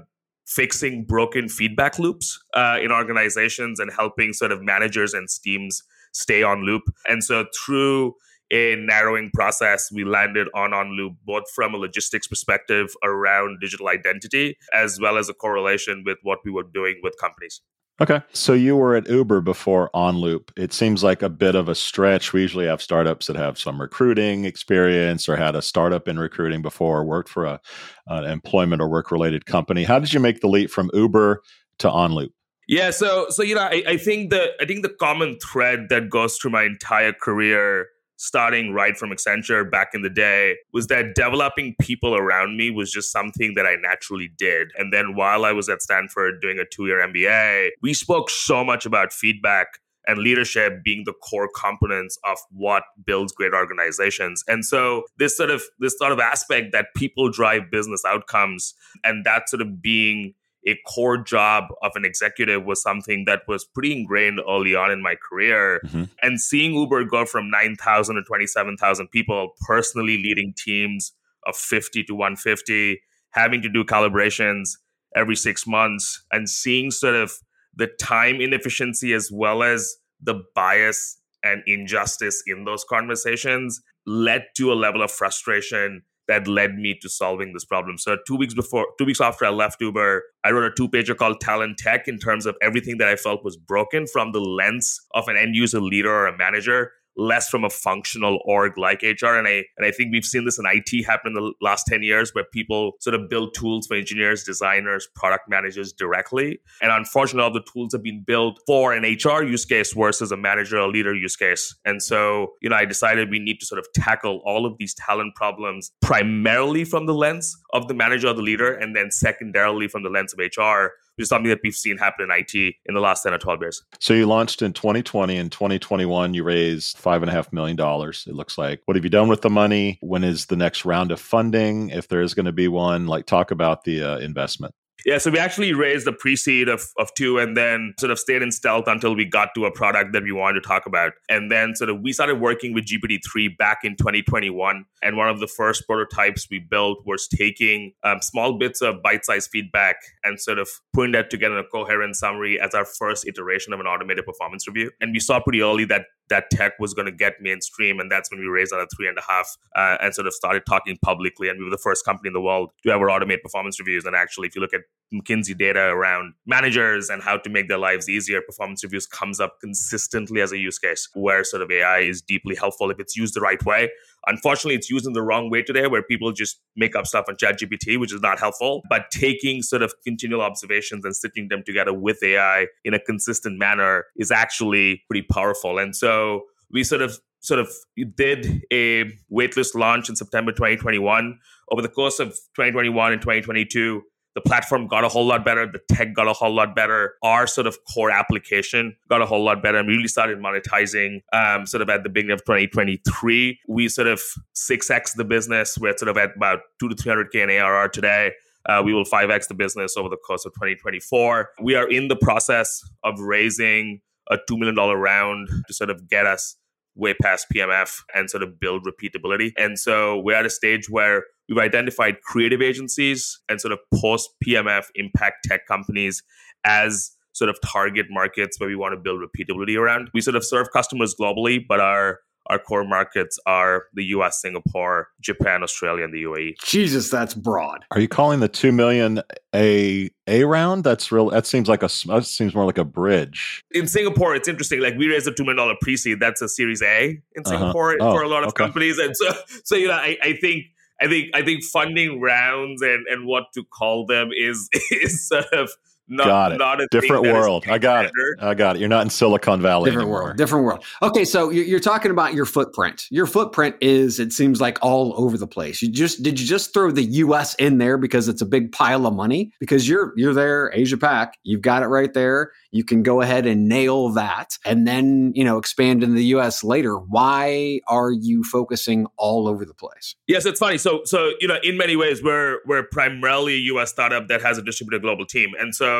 fixing 0.46 1.04
broken 1.04 1.48
feedback 1.48 1.98
loops 1.98 2.42
uh, 2.54 2.78
in 2.82 2.90
organizations 2.90 3.78
and 3.78 3.90
helping 3.92 4.32
sort 4.32 4.50
of 4.50 4.62
managers 4.62 5.12
and 5.12 5.28
teams 5.42 5.82
stay 6.12 6.42
on 6.42 6.64
loop. 6.64 6.82
And 7.08 7.22
so 7.22 7.46
through 7.64 8.14
a 8.50 8.76
narrowing 8.76 9.30
process, 9.34 9.90
we 9.92 10.04
landed 10.04 10.48
on 10.54 10.70
OnLoop 10.70 11.16
both 11.24 11.44
from 11.54 11.74
a 11.74 11.76
logistics 11.76 12.26
perspective 12.26 12.88
around 13.04 13.60
digital 13.60 13.88
identity 13.88 14.56
as 14.72 14.98
well 15.00 15.18
as 15.18 15.28
a 15.28 15.34
correlation 15.34 16.02
with 16.06 16.18
what 16.22 16.38
we 16.44 16.50
were 16.50 16.62
doing 16.62 16.96
with 17.02 17.14
companies. 17.20 17.60
Okay. 18.00 18.22
So 18.32 18.52
you 18.52 18.76
were 18.76 18.94
at 18.94 19.08
Uber 19.08 19.40
before 19.40 19.90
OnLoop. 19.92 20.50
It 20.56 20.72
seems 20.72 21.02
like 21.02 21.20
a 21.20 21.28
bit 21.28 21.56
of 21.56 21.68
a 21.68 21.74
stretch. 21.74 22.32
We 22.32 22.42
usually 22.42 22.66
have 22.66 22.80
startups 22.80 23.26
that 23.26 23.34
have 23.34 23.58
some 23.58 23.80
recruiting 23.80 24.44
experience 24.44 25.28
or 25.28 25.36
had 25.36 25.56
a 25.56 25.62
startup 25.62 26.06
in 26.06 26.16
recruiting 26.16 26.62
before, 26.62 27.00
or 27.00 27.04
worked 27.04 27.28
for 27.28 27.44
a, 27.44 27.60
an 28.06 28.24
employment 28.24 28.80
or 28.80 28.88
work 28.88 29.10
related 29.10 29.46
company. 29.46 29.82
How 29.82 29.98
did 29.98 30.12
you 30.12 30.20
make 30.20 30.40
the 30.40 30.48
leap 30.48 30.70
from 30.70 30.90
Uber 30.94 31.42
to 31.80 31.88
OnLoop? 31.88 32.30
Yeah, 32.68 32.90
so 32.90 33.26
so 33.30 33.42
you 33.42 33.54
know, 33.54 33.62
I, 33.62 33.82
I 33.86 33.96
think 33.96 34.30
the 34.30 34.52
I 34.60 34.66
think 34.66 34.82
the 34.82 34.90
common 34.90 35.38
thread 35.38 35.86
that 35.88 36.10
goes 36.10 36.36
through 36.36 36.50
my 36.50 36.64
entire 36.64 37.14
career 37.14 37.88
starting 38.18 38.72
right 38.72 38.96
from 38.96 39.10
Accenture 39.10 39.68
back 39.70 39.90
in 39.94 40.02
the 40.02 40.10
day 40.10 40.56
was 40.72 40.88
that 40.88 41.14
developing 41.14 41.74
people 41.80 42.16
around 42.16 42.56
me 42.56 42.68
was 42.68 42.90
just 42.90 43.12
something 43.12 43.54
that 43.54 43.64
I 43.64 43.76
naturally 43.76 44.28
did. 44.36 44.72
And 44.76 44.92
then 44.92 45.14
while 45.14 45.44
I 45.44 45.52
was 45.52 45.68
at 45.68 45.82
Stanford 45.82 46.42
doing 46.42 46.58
a 46.58 46.64
two 46.64 46.86
year 46.86 46.98
MBA, 46.98 47.70
we 47.80 47.94
spoke 47.94 48.28
so 48.28 48.62
much 48.64 48.84
about 48.84 49.12
feedback 49.12 49.78
and 50.06 50.18
leadership 50.18 50.82
being 50.82 51.04
the 51.04 51.12
core 51.12 51.48
components 51.54 52.18
of 52.24 52.38
what 52.50 52.82
builds 53.04 53.32
great 53.32 53.52
organizations. 53.52 54.42
And 54.48 54.64
so 54.64 55.04
this 55.18 55.36
sort 55.36 55.50
of 55.50 55.62
this 55.78 55.96
sort 55.96 56.12
of 56.12 56.18
aspect 56.18 56.72
that 56.72 56.88
people 56.96 57.30
drive 57.30 57.70
business 57.70 58.02
outcomes 58.04 58.74
and 59.04 59.24
that 59.24 59.48
sort 59.48 59.62
of 59.62 59.80
being 59.80 60.34
a 60.68 60.78
core 60.86 61.16
job 61.16 61.64
of 61.82 61.92
an 61.94 62.04
executive 62.04 62.64
was 62.64 62.82
something 62.82 63.24
that 63.26 63.42
was 63.48 63.64
pretty 63.64 63.92
ingrained 63.92 64.40
early 64.48 64.74
on 64.74 64.90
in 64.90 65.02
my 65.02 65.14
career. 65.16 65.80
Mm-hmm. 65.86 66.04
And 66.22 66.40
seeing 66.40 66.74
Uber 66.74 67.04
go 67.04 67.24
from 67.24 67.50
9,000 67.50 68.16
to 68.16 68.22
27,000 68.22 69.08
people, 69.08 69.54
personally 69.66 70.22
leading 70.22 70.54
teams 70.56 71.12
of 71.46 71.56
50 71.56 72.04
to 72.04 72.14
150, 72.14 73.00
having 73.30 73.62
to 73.62 73.68
do 73.68 73.82
calibrations 73.82 74.72
every 75.16 75.36
six 75.36 75.66
months, 75.66 76.22
and 76.30 76.48
seeing 76.48 76.90
sort 76.90 77.14
of 77.14 77.32
the 77.74 77.86
time 78.00 78.40
inefficiency 78.40 79.14
as 79.14 79.30
well 79.32 79.62
as 79.62 79.96
the 80.20 80.42
bias 80.54 81.18
and 81.42 81.62
injustice 81.66 82.42
in 82.46 82.64
those 82.64 82.84
conversations 82.84 83.80
led 84.06 84.44
to 84.56 84.72
a 84.72 84.74
level 84.74 85.02
of 85.02 85.10
frustration 85.10 86.02
that 86.28 86.46
led 86.46 86.76
me 86.76 86.94
to 87.00 87.08
solving 87.08 87.52
this 87.52 87.64
problem. 87.64 87.98
So 87.98 88.16
two 88.26 88.36
weeks 88.36 88.54
before, 88.54 88.86
two 88.98 89.04
weeks 89.04 89.20
after 89.20 89.44
I 89.46 89.48
left 89.48 89.80
Uber, 89.80 90.22
I 90.44 90.50
wrote 90.50 90.70
a 90.70 90.74
two 90.74 90.88
pager 90.88 91.16
called 91.16 91.40
Talent 91.40 91.78
Tech 91.78 92.06
in 92.06 92.18
terms 92.18 92.46
of 92.46 92.56
everything 92.62 92.98
that 92.98 93.08
I 93.08 93.16
felt 93.16 93.44
was 93.44 93.56
broken 93.56 94.06
from 94.06 94.32
the 94.32 94.40
lens 94.40 95.00
of 95.14 95.28
an 95.28 95.36
end 95.36 95.56
user 95.56 95.80
leader 95.80 96.12
or 96.12 96.26
a 96.26 96.36
manager 96.36 96.92
less 97.18 97.48
from 97.48 97.64
a 97.64 97.70
functional 97.70 98.40
org 98.44 98.78
like 98.78 99.02
HR. 99.02 99.34
And 99.34 99.46
I 99.46 99.64
and 99.76 99.84
I 99.84 99.90
think 99.90 100.12
we've 100.12 100.24
seen 100.24 100.44
this 100.44 100.58
in 100.58 100.64
IT 100.66 101.04
happen 101.04 101.34
in 101.36 101.42
the 101.42 101.52
last 101.60 101.86
10 101.86 102.02
years 102.02 102.34
where 102.34 102.44
people 102.52 102.92
sort 103.00 103.14
of 103.14 103.28
build 103.28 103.54
tools 103.54 103.86
for 103.86 103.96
engineers, 103.96 104.44
designers, 104.44 105.08
product 105.14 105.48
managers 105.48 105.92
directly. 105.92 106.60
And 106.80 106.92
unfortunately, 106.92 107.42
all 107.42 107.52
the 107.52 107.64
tools 107.70 107.92
have 107.92 108.02
been 108.02 108.22
built 108.26 108.60
for 108.66 108.92
an 108.92 109.02
HR 109.02 109.42
use 109.42 109.64
case 109.64 109.92
versus 109.92 110.32
a 110.32 110.36
manager 110.36 110.78
or 110.78 110.88
leader 110.88 111.14
use 111.14 111.36
case. 111.36 111.74
And 111.84 112.02
so, 112.02 112.52
you 112.62 112.68
know, 112.70 112.76
I 112.76 112.84
decided 112.84 113.30
we 113.30 113.40
need 113.40 113.58
to 113.60 113.66
sort 113.66 113.80
of 113.80 113.86
tackle 113.94 114.40
all 114.44 114.64
of 114.64 114.78
these 114.78 114.94
talent 114.94 115.34
problems 115.34 115.90
primarily 116.00 116.84
from 116.84 117.06
the 117.06 117.14
lens 117.14 117.56
of 117.72 117.88
the 117.88 117.94
manager 117.94 118.28
or 118.28 118.34
the 118.34 118.42
leader, 118.42 118.72
and 118.72 118.94
then 118.94 119.10
secondarily 119.10 119.88
from 119.88 120.04
the 120.04 120.08
lens 120.08 120.32
of 120.32 120.38
HR 120.38 120.92
which 121.18 121.24
is 121.24 121.28
something 121.30 121.50
that 121.50 121.58
we've 121.64 121.74
seen 121.74 121.98
happen 121.98 122.30
in 122.30 122.30
IT 122.30 122.54
in 122.54 122.94
the 122.94 123.00
last 123.00 123.24
10 123.24 123.34
or 123.34 123.38
12 123.38 123.60
years. 123.60 123.82
So 123.98 124.14
you 124.14 124.26
launched 124.26 124.62
in 124.62 124.72
2020. 124.72 125.36
In 125.36 125.50
2021, 125.50 126.32
you 126.32 126.44
raised 126.44 126.96
five 126.96 127.24
and 127.24 127.30
a 127.30 127.34
half 127.34 127.52
million 127.52 127.76
dollars. 127.76 128.24
It 128.28 128.34
looks 128.34 128.56
like. 128.56 128.82
What 128.84 128.96
have 128.96 129.02
you 129.02 129.10
done 129.10 129.26
with 129.26 129.42
the 129.42 129.50
money? 129.50 129.98
When 130.00 130.22
is 130.22 130.46
the 130.46 130.54
next 130.54 130.84
round 130.84 131.10
of 131.10 131.20
funding? 131.20 131.90
If 131.90 132.06
there 132.06 132.22
is 132.22 132.34
going 132.34 132.46
to 132.46 132.52
be 132.52 132.68
one, 132.68 133.08
like 133.08 133.26
talk 133.26 133.50
about 133.50 133.82
the 133.82 134.02
uh, 134.02 134.18
investment. 134.18 134.74
Yeah, 135.04 135.18
so 135.18 135.30
we 135.30 135.38
actually 135.38 135.72
raised 135.72 136.08
a 136.08 136.12
pre-seed 136.12 136.68
of, 136.68 136.82
of 136.98 137.14
two 137.14 137.38
and 137.38 137.56
then 137.56 137.94
sort 138.00 138.10
of 138.10 138.18
stayed 138.18 138.42
in 138.42 138.50
stealth 138.50 138.88
until 138.88 139.14
we 139.14 139.24
got 139.24 139.50
to 139.54 139.64
a 139.64 139.70
product 139.70 140.12
that 140.12 140.24
we 140.24 140.32
wanted 140.32 140.60
to 140.60 140.68
talk 140.68 140.86
about. 140.86 141.12
And 141.28 141.50
then 141.50 141.76
sort 141.76 141.90
of 141.90 142.00
we 142.00 142.12
started 142.12 142.40
working 142.40 142.74
with 142.74 142.84
GPT-3 142.84 143.56
back 143.56 143.78
in 143.84 143.96
2021. 143.96 144.84
And 145.02 145.16
one 145.16 145.28
of 145.28 145.38
the 145.38 145.46
first 145.46 145.86
prototypes 145.86 146.48
we 146.50 146.58
built 146.58 146.98
was 147.06 147.28
taking 147.28 147.92
um, 148.02 148.20
small 148.20 148.58
bits 148.58 148.82
of 148.82 149.02
bite-sized 149.02 149.50
feedback 149.50 149.96
and 150.24 150.40
sort 150.40 150.58
of 150.58 150.68
putting 150.92 151.12
that 151.12 151.30
together 151.30 151.58
in 151.58 151.64
a 151.64 151.68
coherent 151.68 152.16
summary 152.16 152.60
as 152.60 152.74
our 152.74 152.84
first 152.84 153.26
iteration 153.26 153.72
of 153.72 153.78
an 153.78 153.86
automated 153.86 154.26
performance 154.26 154.66
review. 154.66 154.90
And 155.00 155.12
we 155.12 155.20
saw 155.20 155.40
pretty 155.40 155.62
early 155.62 155.84
that 155.86 156.06
that 156.28 156.50
tech 156.50 156.72
was 156.78 156.94
going 156.94 157.06
to 157.06 157.12
get 157.12 157.34
mainstream. 157.40 158.00
And 158.00 158.10
that's 158.10 158.30
when 158.30 158.40
we 158.40 158.46
raised 158.46 158.72
another 158.72 158.88
three 158.96 159.08
and 159.08 159.16
a 159.16 159.22
half 159.26 159.56
uh, 159.74 159.96
and 160.02 160.14
sort 160.14 160.26
of 160.26 160.34
started 160.34 160.64
talking 160.68 160.98
publicly. 161.02 161.48
And 161.48 161.58
we 161.58 161.64
were 161.64 161.70
the 161.70 161.78
first 161.78 162.04
company 162.04 162.28
in 162.28 162.32
the 162.32 162.40
world 162.40 162.70
to 162.84 162.92
ever 162.92 163.06
automate 163.06 163.42
performance 163.42 163.78
reviews. 163.78 164.04
And 164.04 164.14
actually, 164.14 164.48
if 164.48 164.54
you 164.54 164.60
look 164.60 164.74
at 164.74 164.82
McKinsey 165.12 165.56
data 165.56 165.80
around 165.80 166.34
managers 166.46 167.08
and 167.08 167.22
how 167.22 167.38
to 167.38 167.48
make 167.48 167.68
their 167.68 167.78
lives 167.78 168.08
easier, 168.08 168.40
performance 168.42 168.84
reviews 168.84 169.06
comes 169.06 169.40
up 169.40 169.54
consistently 169.60 170.40
as 170.40 170.52
a 170.52 170.58
use 170.58 170.78
case 170.78 171.08
where 171.14 171.44
sort 171.44 171.62
of 171.62 171.70
AI 171.70 172.00
is 172.00 172.20
deeply 172.20 172.54
helpful 172.54 172.90
if 172.90 173.00
it's 173.00 173.16
used 173.16 173.34
the 173.34 173.40
right 173.40 173.64
way. 173.64 173.90
Unfortunately, 174.26 174.74
it's 174.74 174.90
used 174.90 175.06
in 175.06 175.14
the 175.14 175.22
wrong 175.22 175.50
way 175.50 175.62
today 175.62 175.86
where 175.86 176.02
people 176.02 176.32
just 176.32 176.60
make 176.76 176.94
up 176.94 177.06
stuff 177.06 177.24
on 177.28 177.36
ChatGPT, 177.36 177.98
which 177.98 178.12
is 178.12 178.20
not 178.20 178.38
helpful. 178.38 178.82
But 178.90 179.10
taking 179.10 179.62
sort 179.62 179.82
of 179.82 179.94
continual 180.04 180.42
observations 180.42 181.04
and 181.04 181.16
stitching 181.16 181.48
them 181.48 181.62
together 181.64 181.94
with 181.94 182.22
AI 182.22 182.66
in 182.84 182.92
a 182.92 182.98
consistent 182.98 183.58
manner 183.58 184.04
is 184.16 184.30
actually 184.30 185.02
pretty 185.08 185.26
powerful. 185.30 185.78
And 185.78 185.96
so 185.96 186.42
we 186.70 186.84
sort 186.84 187.00
of 187.00 187.18
sort 187.40 187.60
of 187.60 187.72
did 188.16 188.62
a 188.72 189.04
waitlist 189.32 189.74
launch 189.74 190.08
in 190.08 190.16
September 190.16 190.52
2021. 190.52 191.38
Over 191.70 191.82
the 191.82 191.88
course 191.88 192.18
of 192.18 192.30
2021 192.56 193.12
and 193.12 193.22
2022, 193.22 194.02
the 194.38 194.48
platform 194.48 194.86
got 194.86 195.02
a 195.02 195.08
whole 195.08 195.26
lot 195.26 195.44
better. 195.44 195.66
The 195.66 195.80
tech 195.92 196.14
got 196.14 196.28
a 196.28 196.32
whole 196.32 196.54
lot 196.54 196.76
better. 196.76 197.14
Our 197.24 197.48
sort 197.48 197.66
of 197.66 197.76
core 197.92 198.12
application 198.12 198.94
got 199.08 199.20
a 199.20 199.26
whole 199.26 199.42
lot 199.42 199.64
better. 199.64 199.78
And 199.78 199.88
we 199.88 199.96
really 199.96 200.06
started 200.06 200.38
monetizing 200.38 201.22
um, 201.32 201.66
sort 201.66 201.82
of 201.82 201.90
at 201.90 202.04
the 202.04 202.08
beginning 202.08 202.34
of 202.34 202.44
2023. 202.44 203.58
We 203.66 203.88
sort 203.88 204.06
of 204.06 204.22
6x 204.54 205.16
the 205.16 205.24
business. 205.24 205.76
We're 205.76 205.96
sort 205.96 206.08
of 206.08 206.16
at 206.16 206.36
about 206.36 206.60
two 206.78 206.88
to 206.88 206.94
300K 206.94 207.34
in 207.34 207.50
ARR 207.50 207.88
today. 207.88 208.30
Uh, 208.64 208.80
we 208.84 208.94
will 208.94 209.04
5x 209.04 209.48
the 209.48 209.54
business 209.54 209.96
over 209.96 210.08
the 210.08 210.16
course 210.16 210.44
of 210.44 210.52
2024. 210.54 211.50
We 211.60 211.74
are 211.74 211.88
in 211.88 212.06
the 212.06 212.16
process 212.16 212.88
of 213.02 213.18
raising 213.18 214.02
a 214.30 214.36
$2 214.48 214.56
million 214.56 214.76
round 214.76 215.48
to 215.66 215.74
sort 215.74 215.90
of 215.90 216.08
get 216.08 216.26
us 216.26 216.54
way 216.94 217.14
past 217.14 217.46
PMF 217.52 218.02
and 218.14 218.30
sort 218.30 218.44
of 218.44 218.60
build 218.60 218.86
repeatability. 218.86 219.52
And 219.56 219.80
so 219.80 220.20
we're 220.20 220.36
at 220.36 220.46
a 220.46 220.50
stage 220.50 220.88
where 220.88 221.24
we've 221.48 221.58
identified 221.58 222.20
creative 222.22 222.62
agencies 222.62 223.40
and 223.48 223.60
sort 223.60 223.72
of 223.72 223.78
post 223.94 224.30
PMF 224.44 224.84
impact 224.94 225.44
tech 225.44 225.66
companies 225.66 226.22
as 226.64 227.12
sort 227.32 227.48
of 227.48 227.58
target 227.60 228.06
markets 228.10 228.58
where 228.60 228.68
we 228.68 228.76
want 228.76 228.92
to 228.92 228.96
build 228.96 229.20
repeatability 229.20 229.78
around. 229.78 230.10
We 230.12 230.20
sort 230.20 230.36
of 230.36 230.44
serve 230.44 230.68
customers 230.72 231.14
globally, 231.18 231.64
but 231.66 231.80
our 231.80 232.20
our 232.48 232.58
core 232.58 232.84
markets 232.84 233.38
are 233.44 233.84
the 233.92 234.04
US, 234.06 234.40
Singapore, 234.40 235.08
Japan, 235.20 235.62
Australia, 235.62 236.04
and 236.04 236.14
the 236.14 236.22
UAE. 236.22 236.54
Jesus, 236.64 237.10
that's 237.10 237.34
broad. 237.34 237.84
Are 237.90 238.00
you 238.00 238.08
calling 238.08 238.40
the 238.40 238.48
two 238.48 238.72
million 238.72 239.20
a 239.54 240.10
a 240.26 240.44
round? 240.44 240.84
That's 240.84 241.12
real. 241.12 241.30
That 241.30 241.46
seems 241.46 241.68
like 241.68 241.82
a. 241.82 241.90
That 242.06 242.24
seems 242.24 242.54
more 242.54 242.64
like 242.64 242.78
a 242.78 242.84
bridge. 242.84 243.62
In 243.72 243.86
Singapore, 243.86 244.34
it's 244.34 244.48
interesting. 244.48 244.80
Like 244.80 244.96
we 244.96 245.08
raised 245.08 245.28
a 245.28 245.32
two 245.32 245.44
million 245.44 245.58
dollar 245.58 245.74
pre 245.80 245.96
seed. 245.96 246.20
That's 246.20 246.40
a 246.40 246.48
Series 246.48 246.82
A 246.82 247.20
in 247.34 247.44
Singapore 247.44 247.92
uh-huh. 247.92 248.10
oh, 248.10 248.14
for 248.14 248.22
a 248.22 248.28
lot 248.28 248.42
of 248.42 248.48
okay. 248.48 248.64
companies, 248.64 248.98
and 248.98 249.14
so 249.16 249.30
so 249.64 249.76
you 249.76 249.88
know 249.88 249.94
I, 249.94 250.16
I 250.22 250.32
think 250.34 250.64
I 251.00 251.06
think 251.06 251.30
I 251.34 251.42
think 251.42 251.64
funding 251.64 252.20
rounds 252.20 252.82
and 252.82 253.06
and 253.06 253.26
what 253.26 253.44
to 253.54 253.64
call 253.64 254.06
them 254.06 254.30
is 254.36 254.68
is 254.90 255.26
sort 255.26 255.52
of 255.52 255.70
not, 256.08 256.26
got 256.26 256.52
it. 256.52 256.58
not 256.58 256.80
a 256.80 256.88
different 256.90 257.24
world. 257.24 257.64
I 257.68 257.78
got 257.78 258.06
it. 258.06 258.12
I 258.40 258.54
got 258.54 258.76
it. 258.76 258.80
You're 258.80 258.88
not 258.88 259.02
in 259.02 259.10
Silicon 259.10 259.60
Valley 259.62 259.90
different 259.90 260.06
anymore. 260.06 260.24
world 260.24 260.36
different 260.36 260.64
world 260.64 260.84
okay 261.02 261.24
so 261.24 261.50
you're, 261.50 261.64
you're 261.64 261.80
talking 261.80 262.10
about 262.10 262.34
your 262.34 262.44
footprint 262.44 263.06
your 263.10 263.26
footprint 263.26 263.76
is 263.80 264.18
it 264.18 264.32
seems 264.32 264.60
like 264.60 264.78
all 264.82 265.14
over 265.16 265.36
the 265.36 265.46
place 265.46 265.82
you 265.82 265.90
just 265.90 266.22
did 266.22 266.38
you 266.38 266.46
just 266.46 266.72
throw 266.72 266.90
the 266.90 267.04
us 267.04 267.54
in 267.56 267.78
there 267.78 267.98
because 267.98 268.28
it's 268.28 268.40
a 268.40 268.46
big 268.46 268.72
pile 268.72 269.06
of 269.06 269.14
money 269.14 269.52
because 269.60 269.88
you're 269.88 270.12
you're 270.16 270.34
there 270.34 270.70
asia 270.74 270.96
pac 270.96 271.38
you've 271.44 271.62
got 271.62 271.82
it 271.82 271.86
right 271.86 272.14
there 272.14 272.52
you 272.70 272.84
can 272.84 273.02
go 273.02 273.20
ahead 273.20 273.46
and 273.46 273.68
nail 273.68 274.10
that 274.10 274.56
and 274.64 274.86
then 274.86 275.32
you 275.34 275.44
know 275.44 275.58
expand 275.58 276.02
in 276.02 276.14
the 276.14 276.24
us 276.24 276.62
later 276.62 276.96
why 276.96 277.80
are 277.88 278.12
you 278.12 278.42
focusing 278.44 279.06
all 279.16 279.48
over 279.48 279.64
the 279.64 279.74
place 279.74 280.14
Yes, 280.28 280.44
it's 280.44 280.58
funny. 280.58 280.76
So, 280.76 281.00
so 281.04 281.32
you 281.40 281.48
know, 281.48 281.56
in 281.62 281.78
many 281.78 281.96
ways, 281.96 282.22
we're 282.22 282.58
we're 282.66 282.82
primarily 282.82 283.54
a 283.54 283.58
U.S. 283.72 283.90
startup 283.90 284.28
that 284.28 284.42
has 284.42 284.58
a 284.58 284.62
distributed 284.62 285.00
global 285.00 285.24
team, 285.24 285.52
and 285.58 285.74
so 285.74 285.97